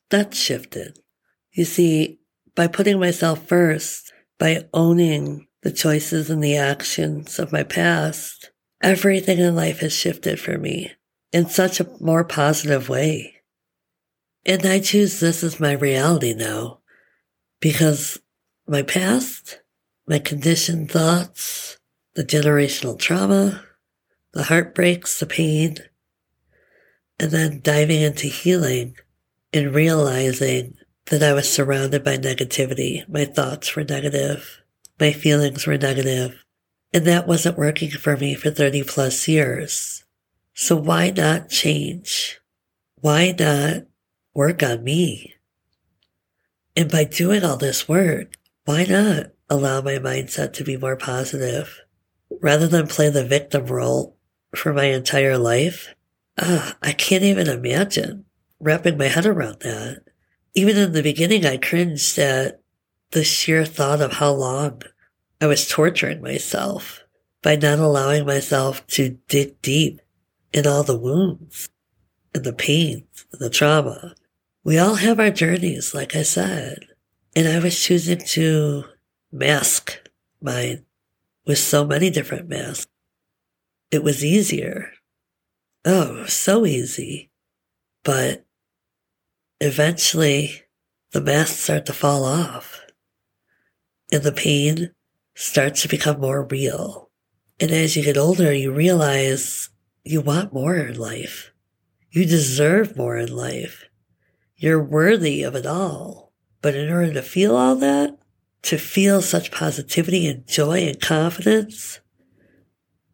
that's 0.10 0.38
shifted. 0.38 1.00
You 1.53 1.65
see, 1.65 2.20
by 2.55 2.67
putting 2.67 3.00
myself 3.00 3.48
first, 3.48 4.12
by 4.38 4.65
owning 4.74 5.48
the 5.63 5.72
choices 5.72 6.29
and 6.29 6.43
the 6.43 6.58
actions 6.58 7.39
of 7.39 7.51
my 7.51 7.63
past, 7.63 8.51
Everything 8.84 9.38
in 9.38 9.55
life 9.55 9.79
has 9.81 9.93
shifted 9.93 10.39
for 10.39 10.58
me 10.58 10.91
in 11.31 11.46
such 11.46 11.79
a 11.79 11.88
more 12.00 12.24
positive 12.24 12.89
way. 12.89 13.41
And 14.46 14.66
I 14.66 14.80
choose 14.80 15.20
this 15.20 15.44
as 15.44 15.60
my 15.60 15.74
reality 15.74 16.34
now 16.34 16.80
because 17.60 18.20
my 18.68 18.82
past, 18.82 19.62
my 20.08 20.20
conditioned 20.20 20.92
thoughts, 20.92 21.78
the 22.16 22.24
generational 22.24 22.98
trauma, 22.98 23.64
the 24.34 24.44
heartbreaks, 24.44 25.20
the 25.20 25.26
pain, 25.26 25.78
and 27.20 27.32
then 27.32 27.62
diving 27.62 28.02
into 28.02 28.28
healing 28.28 28.96
and 29.54 29.76
realizing 29.76 30.76
that 31.08 31.22
I 31.22 31.34
was 31.34 31.52
surrounded 31.52 32.04
by 32.04 32.18
negativity. 32.18 33.08
My 33.08 33.26
thoughts 33.26 33.76
were 33.76 33.84
negative. 33.84 34.62
My 35.00 35.12
feelings 35.12 35.68
were 35.68 35.78
negative. 35.78 36.44
And 36.94 37.06
that 37.06 37.28
wasn't 37.28 37.58
working 37.58 37.92
for 37.92 38.18
me 38.18 38.34
for 38.34 38.50
30 38.50 38.84
plus 38.84 39.28
years. 39.28 40.04
So 40.54 40.76
why 40.76 41.12
not 41.12 41.50
change? 41.50 42.40
Why 42.96 43.36
not 43.38 43.84
work 44.34 44.64
on 44.64 44.84
me? 44.84 45.36
And 46.76 46.90
by 46.90 47.04
doing 47.04 47.44
all 47.44 47.58
this 47.58 47.88
work, 47.88 48.38
why 48.66 48.86
not 48.86 49.32
allow 49.50 49.82
my 49.82 49.96
mindset 49.96 50.54
to 50.54 50.64
be 50.64 50.78
more 50.78 50.96
positive? 50.96 51.82
Rather 52.42 52.68
than 52.68 52.88
play 52.88 53.10
the 53.10 53.26
victim 53.26 53.66
role 53.66 54.16
for 54.56 54.74
my 54.74 54.86
entire 54.86 55.38
life, 55.38 55.94
ah, 56.40 56.78
I 56.82 56.94
can't 56.94 57.24
even 57.24 57.48
imagine 57.48 58.26
wrapping 58.60 58.98
my 58.98 59.08
head 59.08 59.26
around 59.26 59.60
that. 59.62 60.04
Even 60.54 60.78
in 60.78 60.92
the 60.94 61.04
beginning, 61.04 61.46
I 61.46 61.58
cringed 61.58 62.18
at 62.20 62.62
the 63.12 63.24
sheer 63.24 63.66
thought 63.66 64.02
of 64.02 64.14
how 64.14 64.32
long 64.32 64.82
I 65.42 65.48
was 65.48 65.68
torturing 65.68 66.22
myself 66.22 67.04
by 67.42 67.56
not 67.56 67.80
allowing 67.80 68.26
myself 68.26 68.86
to 68.88 69.18
dig 69.28 69.62
deep 69.62 70.00
in 70.54 70.68
all 70.68 70.84
the 70.84 70.98
wounds 70.98 71.70
and 72.34 72.44
the 72.44 72.54
pains 72.54 73.26
and 73.32 73.42
the 73.42 73.50
trauma. 73.50 74.16
We 74.63 74.77
all 74.77 74.96
have 74.96 75.20
our 75.20 75.32
journeys, 75.32 75.96
like 75.96 76.15
I 76.15 76.22
said, 76.22 76.86
and 77.36 77.48
I 77.48 77.58
was 77.58 77.80
choosing 77.80 78.20
to 78.20 78.84
mask 79.32 80.08
mine 80.39 80.86
with 81.48 81.58
so 81.58 81.84
many 81.84 82.12
different 82.12 82.48
masks. 82.48 82.91
It 83.89 84.03
was 84.03 84.24
easier. 84.24 84.91
Oh, 85.84 86.25
so 86.25 86.65
easy. 86.68 87.32
But 88.03 88.46
eventually 89.60 90.63
the 91.12 91.22
masks 91.22 91.58
start 91.58 91.88
to 91.88 91.94
fall 91.94 92.24
off 92.24 92.82
and 94.12 94.22
the 94.22 94.32
pain 94.32 94.91
starts 95.34 95.82
to 95.82 95.88
become 95.88 96.20
more 96.20 96.44
real. 96.44 97.10
And 97.60 97.72
as 97.72 97.96
you 97.96 98.03
get 98.03 98.18
older, 98.18 98.53
you 98.53 98.72
realize 98.72 99.70
you 100.03 100.22
want 100.22 100.53
more 100.53 100.75
in 100.75 101.00
life. 101.00 101.51
You 102.12 102.25
deserve 102.25 102.96
more 102.96 103.18
in 103.18 103.36
life. 103.36 103.86
You're 104.62 104.84
worthy 104.84 105.41
of 105.41 105.56
it 105.56 105.65
all. 105.65 106.34
But 106.62 106.75
in 106.75 106.91
order 106.91 107.12
to 107.13 107.24
feel 107.24 107.56
all 107.56 107.75
that, 107.77 108.15
to 108.62 108.77
feel 108.77 109.24
such 109.24 109.51
positivity 109.51 110.27
and 110.27 110.46
joy 110.48 110.82
and 110.82 111.01
confidence, 111.01 112.00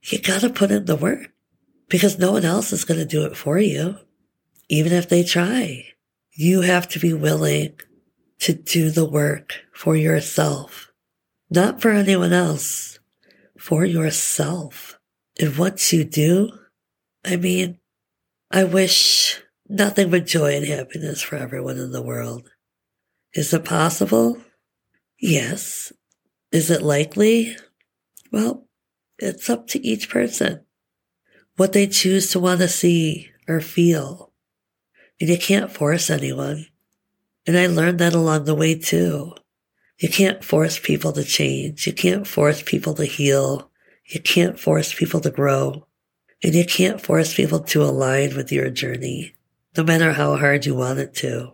you 0.04 0.20
gotta 0.20 0.50
put 0.50 0.72
in 0.72 0.84
the 0.84 0.98
work 0.98 1.32
because 1.88 2.20
no 2.20 2.34
one 2.34 2.44
else 2.44 2.74
is 2.74 2.84
going 2.84 3.00
to 3.00 3.06
do 3.06 3.24
it 3.24 3.38
for 3.38 3.58
you. 3.58 3.96
Even 4.68 4.92
if 4.92 5.08
they 5.08 5.24
try, 5.24 5.86
you 6.34 6.62
have 6.62 6.90
to 6.90 7.00
be 7.00 7.14
willing 7.14 7.80
to 8.40 8.54
do 8.54 8.92
the 8.92 9.06
work 9.06 9.54
for 9.72 9.96
yourself, 9.96 10.92
not 11.50 11.82
for 11.82 11.92
anyone 11.92 12.34
else, 12.34 13.00
for 13.58 13.86
yourself. 13.86 15.00
And 15.40 15.58
once 15.58 15.94
you 15.94 16.04
do, 16.04 16.52
I 17.24 17.38
mean, 17.38 17.80
I 18.52 18.66
wish 18.66 19.42
nothing 19.70 20.10
but 20.10 20.26
joy 20.26 20.56
and 20.56 20.66
happiness 20.66 21.22
for 21.22 21.36
everyone 21.36 21.78
in 21.78 21.92
the 21.92 22.02
world. 22.02 22.50
Is 23.34 23.54
it 23.54 23.66
possible? 23.66 24.42
Yes. 25.20 25.92
Is 26.52 26.70
it 26.72 26.82
likely? 26.82 27.56
Well, 28.32 28.68
it's 29.18 29.50
up 29.50 29.68
to 29.68 29.86
each 29.86 30.10
person. 30.10 30.62
What 31.56 31.74
they 31.74 31.88
choose 31.88 32.32
to 32.32 32.40
want 32.40 32.60
to 32.60 32.68
see 32.68 33.32
or 33.48 33.62
feel. 33.62 34.32
And 35.20 35.30
you 35.30 35.38
can't 35.38 35.72
force 35.72 36.10
anyone. 36.10 36.68
And 37.46 37.58
I 37.58 37.68
learned 37.68 38.00
that 38.00 38.14
along 38.14 38.46
the 38.46 38.56
way 38.56 38.76
too. 38.76 39.34
You 40.00 40.10
can't 40.10 40.44
force 40.44 40.78
people 40.78 41.12
to 41.14 41.24
change. 41.24 41.88
You 41.88 41.94
can't 41.94 42.28
force 42.28 42.62
people 42.62 42.94
to 42.96 43.06
heal. 43.06 43.72
You 44.06 44.20
can't 44.20 44.60
force 44.60 44.94
people 44.94 45.20
to 45.22 45.32
grow. 45.32 45.88
And 46.44 46.54
you 46.54 46.66
can't 46.66 47.02
force 47.02 47.34
people 47.34 47.62
to 47.62 47.84
align 47.84 48.36
with 48.36 48.52
your 48.52 48.70
journey, 48.70 49.34
no 49.76 49.84
matter 49.84 50.14
how 50.14 50.36
hard 50.38 50.66
you 50.66 50.76
want 50.76 51.00
it 51.00 51.14
to. 51.16 51.54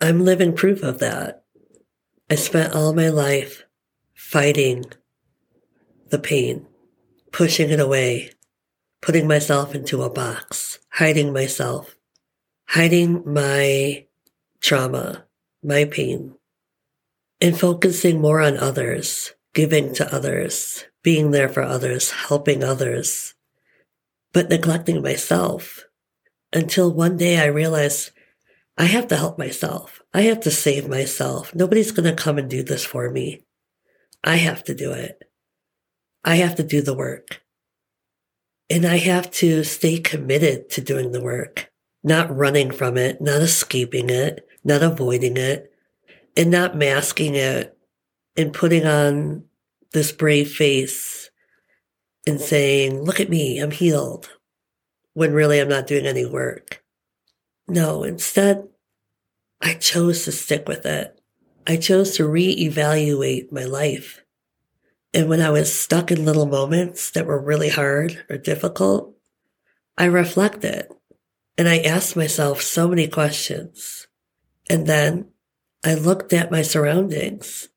I'm 0.00 0.24
living 0.24 0.54
proof 0.54 0.82
of 0.82 0.98
that. 0.98 1.44
I 2.30 2.34
spent 2.34 2.74
all 2.74 2.92
my 2.92 3.08
life 3.08 3.64
fighting 4.14 4.84
the 6.10 6.18
pain, 6.18 6.66
pushing 7.32 7.70
it 7.70 7.80
away, 7.80 8.32
putting 9.00 9.26
myself 9.26 9.74
into 9.74 10.02
a 10.02 10.10
box, 10.10 10.78
hiding 10.90 11.32
myself, 11.32 11.96
hiding 12.68 13.22
my 13.24 14.06
trauma, 14.60 15.24
my 15.62 15.84
pain, 15.84 16.34
and 17.40 17.58
focusing 17.58 18.20
more 18.20 18.40
on 18.40 18.56
others, 18.58 19.32
giving 19.54 19.94
to 19.94 20.14
others, 20.14 20.84
being 21.02 21.30
there 21.30 21.48
for 21.48 21.62
others, 21.62 22.10
helping 22.10 22.62
others, 22.62 23.34
but 24.32 24.50
neglecting 24.50 25.02
myself 25.02 25.85
until 26.56 26.90
one 26.90 27.18
day 27.18 27.38
I 27.38 27.46
realized 27.46 28.12
I 28.78 28.86
have 28.86 29.08
to 29.08 29.16
help 29.16 29.38
myself. 29.38 30.00
I 30.14 30.22
have 30.22 30.40
to 30.40 30.50
save 30.50 30.88
myself. 30.88 31.54
Nobody's 31.54 31.92
going 31.92 32.08
to 32.08 32.22
come 32.22 32.38
and 32.38 32.48
do 32.48 32.62
this 32.62 32.82
for 32.82 33.10
me. 33.10 33.44
I 34.24 34.36
have 34.36 34.64
to 34.64 34.74
do 34.74 34.92
it. 34.92 35.22
I 36.24 36.36
have 36.36 36.54
to 36.54 36.62
do 36.62 36.80
the 36.80 36.96
work. 36.96 37.42
And 38.70 38.86
I 38.86 38.96
have 38.96 39.30
to 39.32 39.64
stay 39.64 39.98
committed 39.98 40.70
to 40.70 40.80
doing 40.80 41.12
the 41.12 41.22
work, 41.22 41.70
not 42.02 42.34
running 42.34 42.70
from 42.70 42.96
it, 42.96 43.20
not 43.20 43.42
escaping 43.42 44.08
it, 44.08 44.48
not 44.64 44.82
avoiding 44.82 45.36
it, 45.36 45.70
and 46.38 46.50
not 46.50 46.74
masking 46.74 47.34
it 47.34 47.76
and 48.34 48.52
putting 48.52 48.86
on 48.86 49.44
this 49.92 50.10
brave 50.10 50.50
face 50.50 51.30
and 52.26 52.40
saying, 52.40 53.02
look 53.02 53.20
at 53.20 53.30
me, 53.30 53.58
I'm 53.58 53.70
healed, 53.70 54.30
when 55.16 55.32
really 55.32 55.58
I'm 55.58 55.68
not 55.68 55.86
doing 55.86 56.04
any 56.04 56.26
work. 56.26 56.84
No, 57.66 58.04
instead, 58.04 58.68
I 59.62 59.72
chose 59.72 60.26
to 60.26 60.32
stick 60.32 60.68
with 60.68 60.84
it. 60.84 61.18
I 61.66 61.78
chose 61.78 62.14
to 62.16 62.24
reevaluate 62.24 63.50
my 63.50 63.64
life. 63.64 64.22
And 65.14 65.30
when 65.30 65.40
I 65.40 65.48
was 65.48 65.74
stuck 65.74 66.10
in 66.10 66.26
little 66.26 66.44
moments 66.44 67.12
that 67.12 67.24
were 67.24 67.40
really 67.40 67.70
hard 67.70 68.26
or 68.28 68.36
difficult, 68.36 69.16
I 69.96 70.04
reflected 70.04 70.84
and 71.56 71.66
I 71.66 71.78
asked 71.78 72.14
myself 72.14 72.60
so 72.60 72.86
many 72.86 73.08
questions. 73.08 74.08
And 74.68 74.86
then 74.86 75.30
I 75.82 75.94
looked 75.94 76.34
at 76.34 76.50
my 76.50 76.60
surroundings 76.60 77.70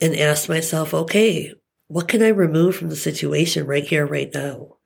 and 0.00 0.16
asked 0.16 0.48
myself, 0.48 0.92
okay, 0.92 1.54
what 1.86 2.08
can 2.08 2.20
I 2.20 2.28
remove 2.30 2.74
from 2.74 2.88
the 2.88 2.96
situation 2.96 3.64
right 3.64 3.84
here, 3.84 4.04
right 4.04 4.34
now 4.34 4.78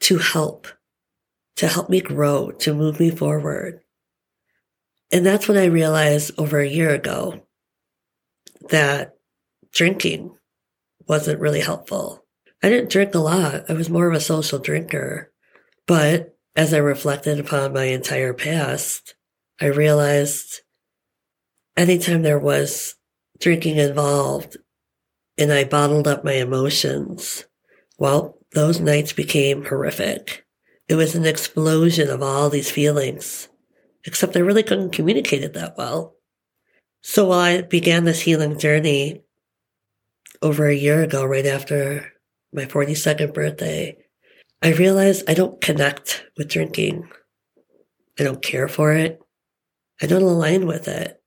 to 0.00 0.16
help, 0.16 0.68
to 1.56 1.68
help 1.68 1.88
me 1.90 2.00
grow, 2.00 2.50
to 2.50 2.74
move 2.74 3.00
me 3.00 3.10
forward? 3.10 3.80
And 5.12 5.24
that's 5.24 5.48
when 5.48 5.56
I 5.56 5.66
realized 5.66 6.32
over 6.38 6.58
a 6.58 6.68
year 6.68 6.90
ago 6.90 7.42
that 8.70 9.16
drinking 9.72 10.36
wasn't 11.06 11.40
really 11.40 11.60
helpful. 11.60 12.24
I 12.62 12.68
didn't 12.68 12.90
drink 12.90 13.14
a 13.14 13.18
lot. 13.18 13.70
I 13.70 13.74
was 13.74 13.90
more 13.90 14.08
of 14.08 14.14
a 14.14 14.20
social 14.20 14.58
drinker. 14.58 15.30
But 15.86 16.36
as 16.56 16.74
I 16.74 16.78
reflected 16.78 17.38
upon 17.38 17.74
my 17.74 17.84
entire 17.84 18.32
past, 18.32 19.14
I 19.60 19.66
realized 19.66 20.62
anytime 21.76 22.22
there 22.22 22.38
was 22.38 22.96
drinking 23.38 23.76
involved 23.76 24.56
and 25.38 25.52
I 25.52 25.64
bottled 25.64 26.08
up 26.08 26.24
my 26.24 26.32
emotions, 26.32 27.44
well, 27.98 28.38
those 28.52 28.80
nights 28.80 29.12
became 29.12 29.66
horrific. 29.66 30.45
It 30.88 30.94
was 30.94 31.14
an 31.14 31.26
explosion 31.26 32.08
of 32.10 32.22
all 32.22 32.48
these 32.48 32.70
feelings, 32.70 33.48
except 34.04 34.36
I 34.36 34.40
really 34.40 34.62
couldn't 34.62 34.92
communicate 34.92 35.42
it 35.42 35.54
that 35.54 35.76
well. 35.76 36.14
So 37.02 37.26
while 37.26 37.40
I 37.40 37.62
began 37.62 38.04
this 38.04 38.20
healing 38.20 38.58
journey, 38.58 39.22
over 40.42 40.68
a 40.68 40.74
year 40.74 41.02
ago, 41.02 41.24
right 41.24 41.46
after 41.46 42.12
my 42.52 42.66
42nd 42.66 43.34
birthday, 43.34 43.96
I 44.62 44.72
realized 44.72 45.28
I 45.28 45.34
don't 45.34 45.60
connect 45.60 46.24
with 46.36 46.48
drinking. 46.48 47.08
I 48.18 48.24
don't 48.24 48.42
care 48.42 48.68
for 48.68 48.92
it. 48.92 49.20
I 50.00 50.06
don't 50.06 50.22
align 50.22 50.66
with 50.66 50.88
it. 50.88 51.20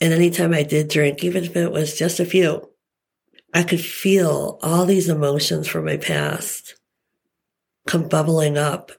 And 0.00 0.12
anytime 0.12 0.52
I 0.52 0.62
did 0.62 0.88
drink, 0.88 1.24
even 1.24 1.44
if 1.44 1.56
it 1.56 1.72
was 1.72 1.98
just 1.98 2.20
a 2.20 2.24
few, 2.24 2.70
I 3.54 3.62
could 3.62 3.80
feel 3.80 4.58
all 4.62 4.84
these 4.84 5.08
emotions 5.08 5.66
from 5.68 5.86
my 5.86 5.96
past 5.96 6.74
come 7.86 8.08
bubbling 8.08 8.58
up, 8.58 8.92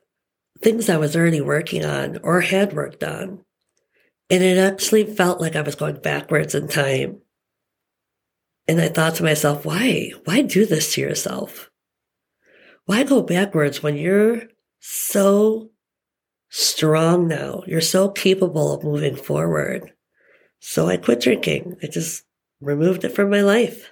things 0.61 0.89
I 0.89 0.97
was 0.97 1.15
already 1.15 1.41
working 1.41 1.85
on 1.85 2.17
or 2.23 2.41
had 2.41 2.73
worked 2.73 3.03
on. 3.03 3.43
And 4.29 4.43
it 4.43 4.57
actually 4.57 5.05
felt 5.05 5.39
like 5.39 5.55
I 5.55 5.61
was 5.61 5.75
going 5.75 6.01
backwards 6.01 6.55
in 6.55 6.67
time. 6.67 7.21
And 8.67 8.81
I 8.81 8.89
thought 8.89 9.15
to 9.15 9.23
myself, 9.23 9.65
why? 9.65 10.11
Why 10.25 10.41
do 10.41 10.65
this 10.65 10.93
to 10.93 11.01
yourself? 11.01 11.69
Why 12.85 13.03
go 13.03 13.21
backwards 13.21 13.81
when 13.81 13.95
you're 13.95 14.43
so 14.79 15.69
strong 16.49 17.27
now? 17.27 17.63
You're 17.67 17.81
so 17.81 18.09
capable 18.09 18.73
of 18.73 18.83
moving 18.83 19.15
forward. 19.15 19.93
So 20.59 20.87
I 20.87 20.97
quit 20.97 21.21
drinking. 21.21 21.77
I 21.81 21.87
just 21.87 22.23
removed 22.59 23.05
it 23.05 23.15
from 23.15 23.29
my 23.29 23.41
life. 23.41 23.91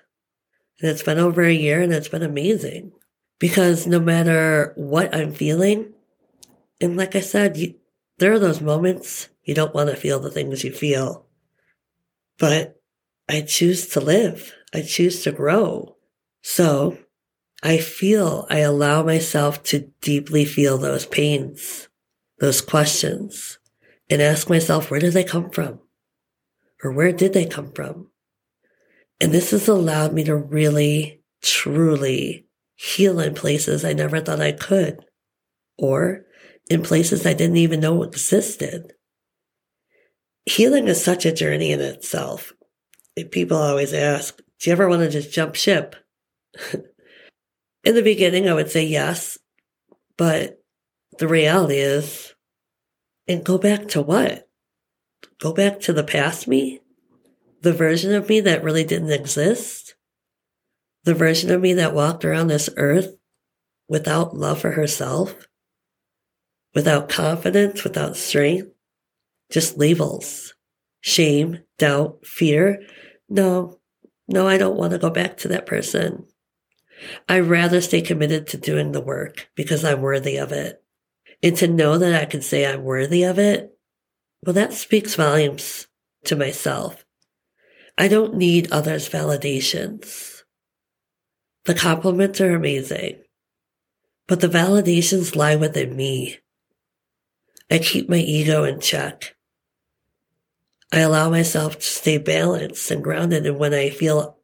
And 0.82 0.90
it's 0.90 1.04
been 1.04 1.20
over 1.20 1.44
a 1.44 1.54
year 1.54 1.82
and 1.82 1.94
it's 1.94 2.10
been 2.10 2.24
amazing 2.24 2.92
because 3.40 3.88
no 3.88 4.00
matter 4.00 4.74
what 4.76 5.14
I'm 5.14 5.34
feeling, 5.34 5.94
and 6.80 6.98
like 6.98 7.16
I 7.16 7.22
said, 7.22 7.58
you, 7.58 7.76
there 8.18 8.34
are 8.34 8.40
those 8.40 8.62
moments 8.62 9.30
you 9.44 9.54
don't 9.54 9.74
want 9.74 9.90
to 9.90 9.96
feel 9.96 10.20
the 10.20 10.32
things 10.32 10.64
you 10.64 10.72
feel, 10.72 11.26
but 12.38 12.82
I 13.28 13.42
choose 13.42 13.88
to 13.90 14.00
live. 14.00 14.54
I 14.74 14.82
choose 14.82 15.24
to 15.24 15.32
grow. 15.32 15.96
So 16.42 16.98
I 17.64 17.78
feel 17.78 18.46
I 18.50 18.60
allow 18.60 19.04
myself 19.04 19.64
to 19.64 19.92
deeply 20.02 20.46
feel 20.46 20.78
those 20.78 21.06
pains 21.06 21.88
those 22.40 22.62
questions 22.62 23.60
and 24.10 24.22
ask 24.22 24.50
myself, 24.50 24.92
where 24.92 25.00
did 25.00 25.14
they 25.14 25.24
come 25.24 25.50
from? 25.50 25.80
Or 26.84 26.92
where 26.92 27.12
did 27.12 27.34
they 27.34 27.46
come 27.46 27.72
from? 27.72 28.12
And 29.20 29.32
this 29.32 29.52
has 29.52 29.68
allowed 29.68 30.14
me 30.14 30.24
to 30.26 30.36
really, 30.36 31.24
truly 31.42 32.46
heal 32.76 33.20
in 33.20 33.34
places 33.34 33.84
I 33.84 33.94
never 33.94 34.20
thought 34.20 34.42
I 34.42 34.52
could, 34.52 35.00
or 35.78 36.26
in 36.70 36.84
places 36.84 37.26
I 37.26 37.34
didn't 37.34 37.58
even 37.58 37.80
know 37.80 38.04
existed. 38.04 38.94
Healing 40.46 40.88
is 40.88 41.04
such 41.04 41.26
a 41.26 41.34
journey 41.34 41.72
in 41.72 41.82
itself. 41.82 42.54
People 43.32 43.58
always 43.58 43.94
ask, 43.94 44.38
do 44.38 44.70
you 44.70 44.72
ever 44.72 44.88
want 44.88 45.02
to 45.02 45.10
just 45.10 45.32
jump 45.32 45.56
ship? 45.56 45.96
in 47.84 47.96
the 47.96 48.02
beginning, 48.02 48.48
I 48.50 48.54
would 48.54 48.70
say 48.70 48.86
yes, 48.86 49.38
but 50.18 50.60
the 51.18 51.28
reality 51.28 51.78
is, 51.78 52.34
and 53.28 53.44
go 53.44 53.58
back 53.58 53.88
to 53.90 54.02
what? 54.02 54.48
Go 55.40 55.54
back 55.54 55.80
to 55.82 55.94
the 55.94 56.04
past 56.04 56.48
me? 56.48 56.82
The 57.62 57.74
version 57.74 58.14
of 58.14 58.30
me 58.30 58.42
that 58.42 58.64
really 58.64 58.84
didn't 58.84 59.12
exist? 59.12 59.85
The 61.06 61.14
version 61.14 61.52
of 61.52 61.62
me 61.62 61.74
that 61.74 61.94
walked 61.94 62.26
around 62.26 62.48
this 62.48 62.68
earth 62.78 63.16
without 63.88 64.36
love 64.36 64.60
for 64.60 64.72
herself? 64.72 65.48
Without 66.74 67.10
confidence, 67.10 67.84
without 67.84 68.18
strength? 68.18 68.70
Just 69.52 69.78
labels. 69.78 70.56
Shame, 71.02 71.60
doubt, 71.78 72.26
fear. 72.26 72.82
No, 73.30 73.80
no, 74.28 74.48
I 74.48 74.58
don't 74.58 74.78
want 74.78 74.94
to 74.94 74.98
go 74.98 75.12
back 75.12 75.38
to 75.38 75.48
that 75.50 75.68
person. 75.68 76.26
I'd 77.30 77.42
rather 77.42 77.82
stay 77.82 78.02
committed 78.02 78.48
to 78.48 78.58
doing 78.58 78.92
the 78.92 79.02
work 79.02 79.48
because 79.56 79.86
I'm 79.86 80.02
worthy 80.02 80.38
of 80.38 80.52
it. 80.52 80.82
And 81.44 81.56
to 81.58 81.68
know 81.68 82.00
that 82.00 82.20
I 82.20 82.26
can 82.26 82.42
say 82.42 82.66
I'm 82.66 82.84
worthy 82.84 83.24
of 83.24 83.38
it, 83.38 83.78
well, 84.44 84.54
that 84.54 84.74
speaks 84.74 85.14
volumes 85.14 85.86
to 86.24 86.36
myself. 86.36 87.06
I 87.96 88.08
don't 88.08 88.36
need 88.36 88.72
others' 88.72 89.08
validations. 89.08 90.35
The 91.66 91.74
compliments 91.74 92.40
are 92.42 92.56
amazing, 92.56 93.24
but 94.28 94.40
the 94.40 94.48
validations 94.48 95.36
lie 95.36 95.56
within 95.56 95.96
me. 95.96 96.38
I 97.72 97.80
keep 97.80 98.08
my 98.08 98.18
ego 98.18 98.64
in 98.64 98.80
check. 98.80 99.36
I 100.94 101.00
allow 101.00 101.30
myself 101.30 101.80
to 101.80 101.86
stay 101.86 102.20
balanced 102.20 102.90
and 102.92 103.04
grounded. 103.04 103.48
And 103.48 103.58
when 103.58 103.74
I 103.74 103.90
feel 103.90 104.38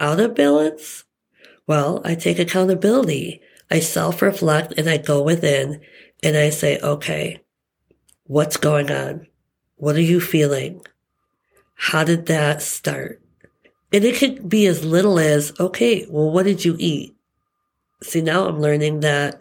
out 0.00 0.18
of 0.18 0.34
balance, 0.34 1.04
well, 1.66 2.00
I 2.04 2.14
take 2.14 2.38
accountability. 2.38 3.42
I 3.70 3.80
self 3.80 4.22
reflect 4.22 4.74
and 4.78 4.88
I 4.88 4.96
go 4.96 5.22
within 5.22 5.80
and 6.22 6.36
I 6.36 6.50
say, 6.50 6.78
okay, 6.80 7.42
what's 8.24 8.56
going 8.56 8.90
on? 8.90 9.26
What 9.76 9.96
are 9.96 10.00
you 10.00 10.20
feeling? 10.20 10.80
How 11.74 12.04
did 12.04 12.26
that 12.26 12.62
start? 12.62 13.21
And 13.92 14.04
it 14.04 14.16
could 14.16 14.48
be 14.48 14.66
as 14.66 14.84
little 14.84 15.18
as, 15.18 15.52
okay, 15.60 16.06
well, 16.08 16.30
what 16.30 16.44
did 16.44 16.64
you 16.64 16.76
eat? 16.78 17.14
See, 18.02 18.22
now 18.22 18.46
I'm 18.46 18.60
learning 18.60 19.00
that 19.00 19.40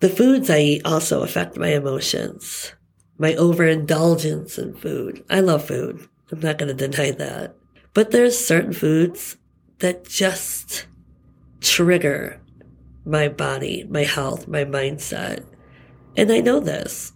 the 0.00 0.08
foods 0.08 0.50
I 0.50 0.58
eat 0.58 0.82
also 0.84 1.22
affect 1.22 1.56
my 1.56 1.68
emotions, 1.68 2.74
my 3.18 3.34
overindulgence 3.34 4.58
in 4.58 4.74
food. 4.74 5.24
I 5.30 5.40
love 5.40 5.66
food. 5.66 6.08
I'm 6.32 6.40
not 6.40 6.58
going 6.58 6.76
to 6.76 6.88
deny 6.88 7.12
that. 7.12 7.54
But 7.94 8.10
there's 8.10 8.36
certain 8.38 8.72
foods 8.72 9.36
that 9.78 10.04
just 10.04 10.86
trigger 11.60 12.40
my 13.06 13.28
body, 13.28 13.84
my 13.88 14.02
health, 14.02 14.48
my 14.48 14.64
mindset. 14.64 15.44
And 16.16 16.32
I 16.32 16.40
know 16.40 16.58
this. 16.60 17.12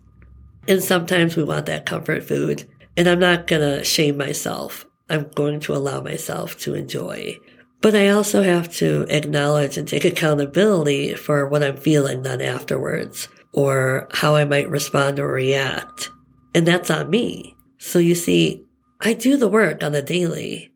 And 0.69 0.83
sometimes 0.83 1.37
we 1.37 1.45
want 1.45 1.67
that 1.67 1.87
comfort 1.87 2.23
food. 2.25 2.69
And 2.97 3.09
I'm 3.09 3.19
not 3.19 3.47
going 3.47 3.63
to 3.63 3.85
shame 3.85 4.17
myself. 4.17 4.87
I'm 5.09 5.29
going 5.35 5.61
to 5.61 5.75
allow 5.75 6.01
myself 6.01 6.59
to 6.61 6.75
enjoy. 6.75 7.39
But 7.81 7.95
I 7.95 8.09
also 8.09 8.43
have 8.43 8.73
to 8.77 9.07
acknowledge 9.09 9.77
and 9.77 9.87
take 9.87 10.05
accountability 10.05 11.15
for 11.15 11.49
what 11.49 11.63
I'm 11.63 11.77
feeling 11.77 12.23
then 12.23 12.41
afterwards 12.41 13.29
or 13.53 14.09
how 14.13 14.35
I 14.35 14.45
might 14.45 14.69
respond 14.69 15.19
or 15.19 15.29
react. 15.29 16.11
And 16.55 16.67
that's 16.67 16.91
on 16.91 17.11
me. 17.11 17.57
So 17.79 17.99
you 17.99 18.15
see, 18.15 18.65
I 19.01 19.15
do 19.15 19.37
the 19.37 19.49
work 19.49 19.83
on 19.83 19.93
the 19.93 20.03
daily 20.03 20.73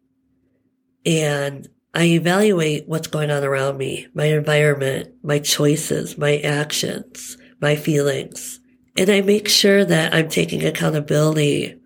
and 1.05 1.68
I 1.95 2.05
evaluate 2.05 2.88
what's 2.88 3.09
going 3.09 3.31
on 3.31 3.45
around 3.45 3.77
me, 3.77 4.07
my 4.14 4.27
environment, 4.27 5.12
my 5.23 5.40
choices, 5.40 6.16
my 6.16 6.38
actions, 6.38 7.37
my 7.61 7.77
feelings. 7.77 8.61
And 8.97 9.11
I 9.11 9.21
make 9.21 9.49
sure 9.49 9.85
that 9.85 10.14
I'm 10.14 10.29
taking 10.29 10.64
accountability 10.64 11.79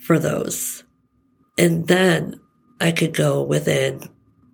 for 0.00 0.18
those. 0.18 0.83
And 1.56 1.86
then 1.86 2.40
I 2.80 2.92
could 2.92 3.14
go 3.14 3.42
within 3.42 4.08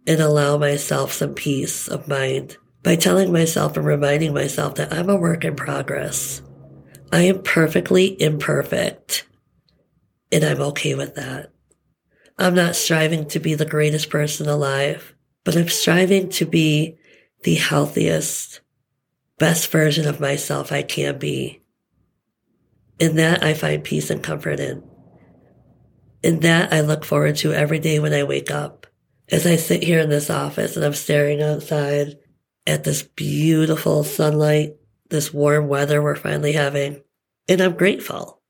and 0.06 0.20
allow 0.20 0.58
myself 0.58 1.12
some 1.12 1.34
peace 1.34 1.88
of 1.88 2.08
mind 2.08 2.56
by 2.82 2.96
telling 2.96 3.32
myself 3.32 3.76
and 3.76 3.86
reminding 3.86 4.34
myself 4.34 4.74
that 4.76 4.92
I'm 4.92 5.08
a 5.08 5.16
work 5.16 5.44
in 5.44 5.56
progress. 5.56 6.42
I 7.12 7.22
am 7.22 7.42
perfectly 7.42 8.20
imperfect 8.20 9.26
and 10.32 10.44
I'm 10.44 10.60
okay 10.60 10.94
with 10.94 11.16
that. 11.16 11.52
I'm 12.38 12.54
not 12.54 12.76
striving 12.76 13.26
to 13.28 13.40
be 13.40 13.54
the 13.54 13.66
greatest 13.66 14.08
person 14.08 14.48
alive, 14.48 15.14
but 15.44 15.56
I'm 15.56 15.68
striving 15.68 16.30
to 16.30 16.46
be 16.46 16.96
the 17.42 17.56
healthiest, 17.56 18.60
best 19.38 19.70
version 19.70 20.06
of 20.06 20.20
myself 20.20 20.72
I 20.72 20.82
can 20.82 21.18
be. 21.18 21.62
In 22.98 23.16
that, 23.16 23.42
I 23.42 23.54
find 23.54 23.82
peace 23.82 24.10
and 24.10 24.22
comfort 24.22 24.60
in. 24.60 24.89
In 26.22 26.40
that, 26.40 26.72
I 26.72 26.82
look 26.82 27.04
forward 27.04 27.36
to 27.36 27.52
every 27.52 27.78
day 27.78 27.98
when 27.98 28.12
I 28.12 28.24
wake 28.24 28.50
up. 28.50 28.86
As 29.30 29.46
I 29.46 29.56
sit 29.56 29.82
here 29.82 30.00
in 30.00 30.10
this 30.10 30.28
office 30.28 30.76
and 30.76 30.84
I'm 30.84 30.92
staring 30.92 31.40
outside 31.40 32.18
at 32.66 32.84
this 32.84 33.02
beautiful 33.02 34.04
sunlight, 34.04 34.74
this 35.08 35.32
warm 35.32 35.68
weather 35.68 36.02
we're 36.02 36.16
finally 36.16 36.52
having, 36.52 37.02
and 37.48 37.60
I'm 37.60 37.76
grateful. 37.76 38.42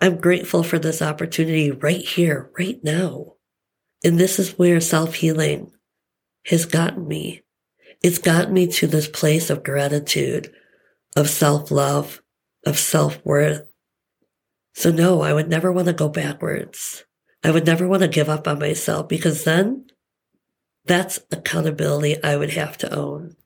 I'm 0.00 0.18
grateful 0.18 0.62
for 0.62 0.78
this 0.78 1.02
opportunity 1.02 1.70
right 1.70 2.00
here, 2.00 2.50
right 2.58 2.78
now. 2.82 3.34
And 4.04 4.18
this 4.18 4.38
is 4.38 4.58
where 4.58 4.80
self 4.80 5.14
healing 5.14 5.72
has 6.46 6.66
gotten 6.66 7.06
me. 7.06 7.42
It's 8.02 8.18
gotten 8.18 8.54
me 8.54 8.68
to 8.68 8.86
this 8.86 9.08
place 9.08 9.50
of 9.50 9.64
gratitude, 9.64 10.52
of 11.16 11.28
self 11.28 11.70
love, 11.70 12.22
of 12.64 12.78
self 12.78 13.24
worth. 13.24 13.62
So 14.74 14.92
no, 14.92 15.20
I 15.20 15.32
would 15.32 15.48
never 15.48 15.72
want 15.72 15.88
to 15.88 15.92
go 15.92 16.08
backwards. 16.08 17.04
I 17.42 17.50
would 17.50 17.66
never 17.66 17.86
want 17.86 18.02
to 18.02 18.08
give 18.08 18.28
up 18.28 18.48
on 18.48 18.58
myself 18.58 19.08
because 19.08 19.44
then 19.44 19.86
that's 20.84 21.20
accountability 21.30 22.22
I 22.22 22.36
would 22.36 22.50
have 22.50 22.76
to 22.78 22.94
own. 22.94 23.36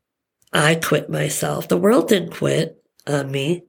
I 0.52 0.76
quit 0.76 1.10
myself. 1.10 1.68
The 1.68 1.76
world 1.76 2.08
didn't 2.08 2.34
quit 2.34 2.82
on 3.06 3.30
me. 3.30 3.64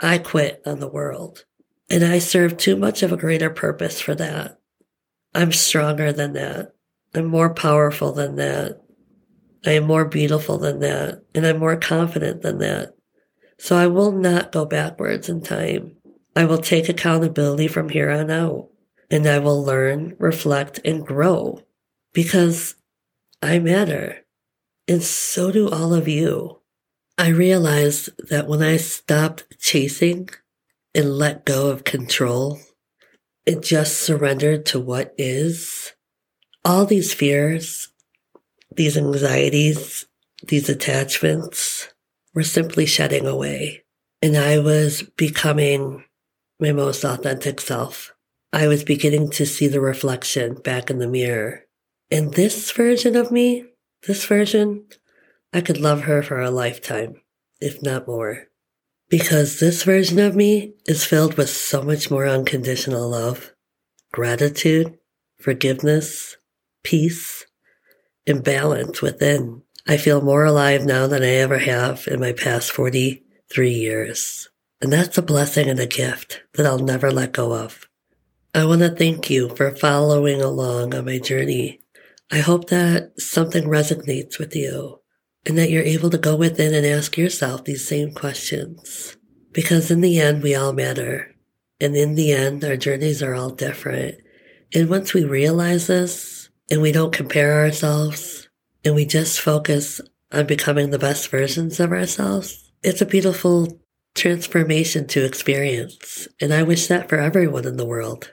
I 0.00 0.18
quit 0.18 0.62
on 0.64 0.80
the 0.80 0.88
world. 0.88 1.44
And 1.88 2.04
I 2.04 2.18
serve 2.18 2.56
too 2.56 2.76
much 2.76 3.02
of 3.02 3.12
a 3.12 3.16
greater 3.16 3.50
purpose 3.50 4.00
for 4.00 4.14
that. 4.14 4.58
I'm 5.34 5.52
stronger 5.52 6.12
than 6.12 6.32
that. 6.34 6.72
I'm 7.14 7.26
more 7.26 7.52
powerful 7.52 8.12
than 8.12 8.36
that. 8.36 8.80
I 9.66 9.72
am 9.72 9.84
more 9.84 10.04
beautiful 10.04 10.58
than 10.58 10.80
that. 10.80 11.22
And 11.34 11.46
I'm 11.46 11.58
more 11.58 11.76
confident 11.76 12.42
than 12.42 12.58
that. 12.58 12.94
So 13.58 13.76
I 13.76 13.88
will 13.88 14.12
not 14.12 14.52
go 14.52 14.64
backwards 14.64 15.28
in 15.28 15.42
time. 15.42 15.96
I 16.34 16.44
will 16.44 16.58
take 16.58 16.88
accountability 16.88 17.68
from 17.68 17.88
here 17.88 18.10
on 18.10 18.30
out 18.30 18.70
and 19.10 19.26
I 19.26 19.38
will 19.38 19.62
learn, 19.62 20.14
reflect, 20.18 20.80
and 20.84 21.04
grow 21.04 21.62
because 22.12 22.76
I 23.42 23.58
matter. 23.58 24.24
And 24.86 25.02
so 25.02 25.50
do 25.50 25.68
all 25.68 25.94
of 25.94 26.08
you. 26.08 26.60
I 27.18 27.28
realized 27.28 28.10
that 28.30 28.48
when 28.48 28.62
I 28.62 28.76
stopped 28.76 29.44
chasing 29.58 30.30
and 30.94 31.18
let 31.18 31.44
go 31.44 31.68
of 31.68 31.84
control, 31.84 32.60
it 33.44 33.62
just 33.62 33.98
surrendered 33.98 34.64
to 34.66 34.80
what 34.80 35.14
is. 35.18 35.92
All 36.64 36.86
these 36.86 37.12
fears, 37.12 37.88
these 38.74 38.96
anxieties, 38.96 40.06
these 40.46 40.68
attachments 40.68 41.88
were 42.34 42.42
simply 42.42 42.86
shedding 42.86 43.26
away. 43.26 43.84
And 44.22 44.36
I 44.36 44.58
was 44.58 45.02
becoming 45.02 46.04
my 46.58 46.72
most 46.72 47.04
authentic 47.04 47.60
self. 47.60 48.14
I 48.52 48.68
was 48.68 48.84
beginning 48.84 49.30
to 49.30 49.46
see 49.46 49.68
the 49.68 49.80
reflection 49.80 50.54
back 50.54 50.90
in 50.90 50.98
the 50.98 51.08
mirror. 51.08 51.66
And 52.10 52.34
this 52.34 52.70
version 52.72 53.16
of 53.16 53.30
me, 53.30 53.66
this 54.06 54.24
version, 54.26 54.86
I 55.52 55.60
could 55.60 55.78
love 55.78 56.02
her 56.02 56.22
for 56.22 56.40
a 56.40 56.50
lifetime, 56.50 57.20
if 57.60 57.82
not 57.82 58.08
more 58.08 58.50
because 59.10 59.58
this 59.58 59.82
version 59.82 60.20
of 60.20 60.36
me 60.36 60.72
is 60.86 61.04
filled 61.04 61.36
with 61.36 61.50
so 61.50 61.82
much 61.82 62.10
more 62.10 62.26
unconditional 62.26 63.10
love, 63.10 63.52
gratitude, 64.12 64.96
forgiveness, 65.38 66.36
peace, 66.84 67.44
and 68.26 68.44
balance 68.44 69.02
within. 69.02 69.62
I 69.86 69.96
feel 69.96 70.22
more 70.22 70.44
alive 70.44 70.86
now 70.86 71.08
than 71.08 71.24
I 71.24 71.34
ever 71.34 71.58
have 71.58 72.06
in 72.06 72.20
my 72.20 72.32
past 72.32 72.70
43 72.70 73.70
years. 73.70 74.48
And 74.80 74.92
that's 74.92 75.18
a 75.18 75.22
blessing 75.22 75.68
and 75.68 75.80
a 75.80 75.86
gift 75.86 76.42
that 76.54 76.64
I'll 76.64 76.78
never 76.78 77.10
let 77.10 77.32
go 77.32 77.52
of. 77.52 77.88
I 78.52 78.64
want 78.64 78.80
to 78.80 78.90
thank 78.90 79.30
you 79.30 79.48
for 79.50 79.76
following 79.76 80.42
along 80.42 80.92
on 80.92 81.04
my 81.04 81.18
journey. 81.20 81.82
I 82.32 82.38
hope 82.38 82.68
that 82.70 83.12
something 83.20 83.62
resonates 83.62 84.40
with 84.40 84.56
you 84.56 85.00
and 85.46 85.56
that 85.56 85.70
you're 85.70 85.84
able 85.84 86.10
to 86.10 86.18
go 86.18 86.34
within 86.34 86.74
and 86.74 86.84
ask 86.84 87.16
yourself 87.16 87.64
these 87.64 87.86
same 87.86 88.12
questions. 88.12 89.16
Because 89.52 89.92
in 89.92 90.00
the 90.00 90.18
end, 90.18 90.42
we 90.42 90.56
all 90.56 90.72
matter. 90.72 91.36
And 91.80 91.94
in 91.94 92.16
the 92.16 92.32
end, 92.32 92.64
our 92.64 92.76
journeys 92.76 93.22
are 93.22 93.36
all 93.36 93.50
different. 93.50 94.16
And 94.74 94.90
once 94.90 95.14
we 95.14 95.24
realize 95.24 95.86
this 95.86 96.50
and 96.68 96.82
we 96.82 96.90
don't 96.90 97.12
compare 97.12 97.60
ourselves 97.60 98.48
and 98.84 98.96
we 98.96 99.06
just 99.06 99.40
focus 99.40 100.00
on 100.32 100.46
becoming 100.46 100.90
the 100.90 100.98
best 100.98 101.28
versions 101.28 101.78
of 101.78 101.92
ourselves, 101.92 102.72
it's 102.82 103.00
a 103.00 103.06
beautiful 103.06 103.80
transformation 104.16 105.06
to 105.06 105.24
experience. 105.24 106.26
And 106.40 106.52
I 106.52 106.64
wish 106.64 106.88
that 106.88 107.08
for 107.08 107.18
everyone 107.18 107.64
in 107.64 107.76
the 107.76 107.86
world. 107.86 108.32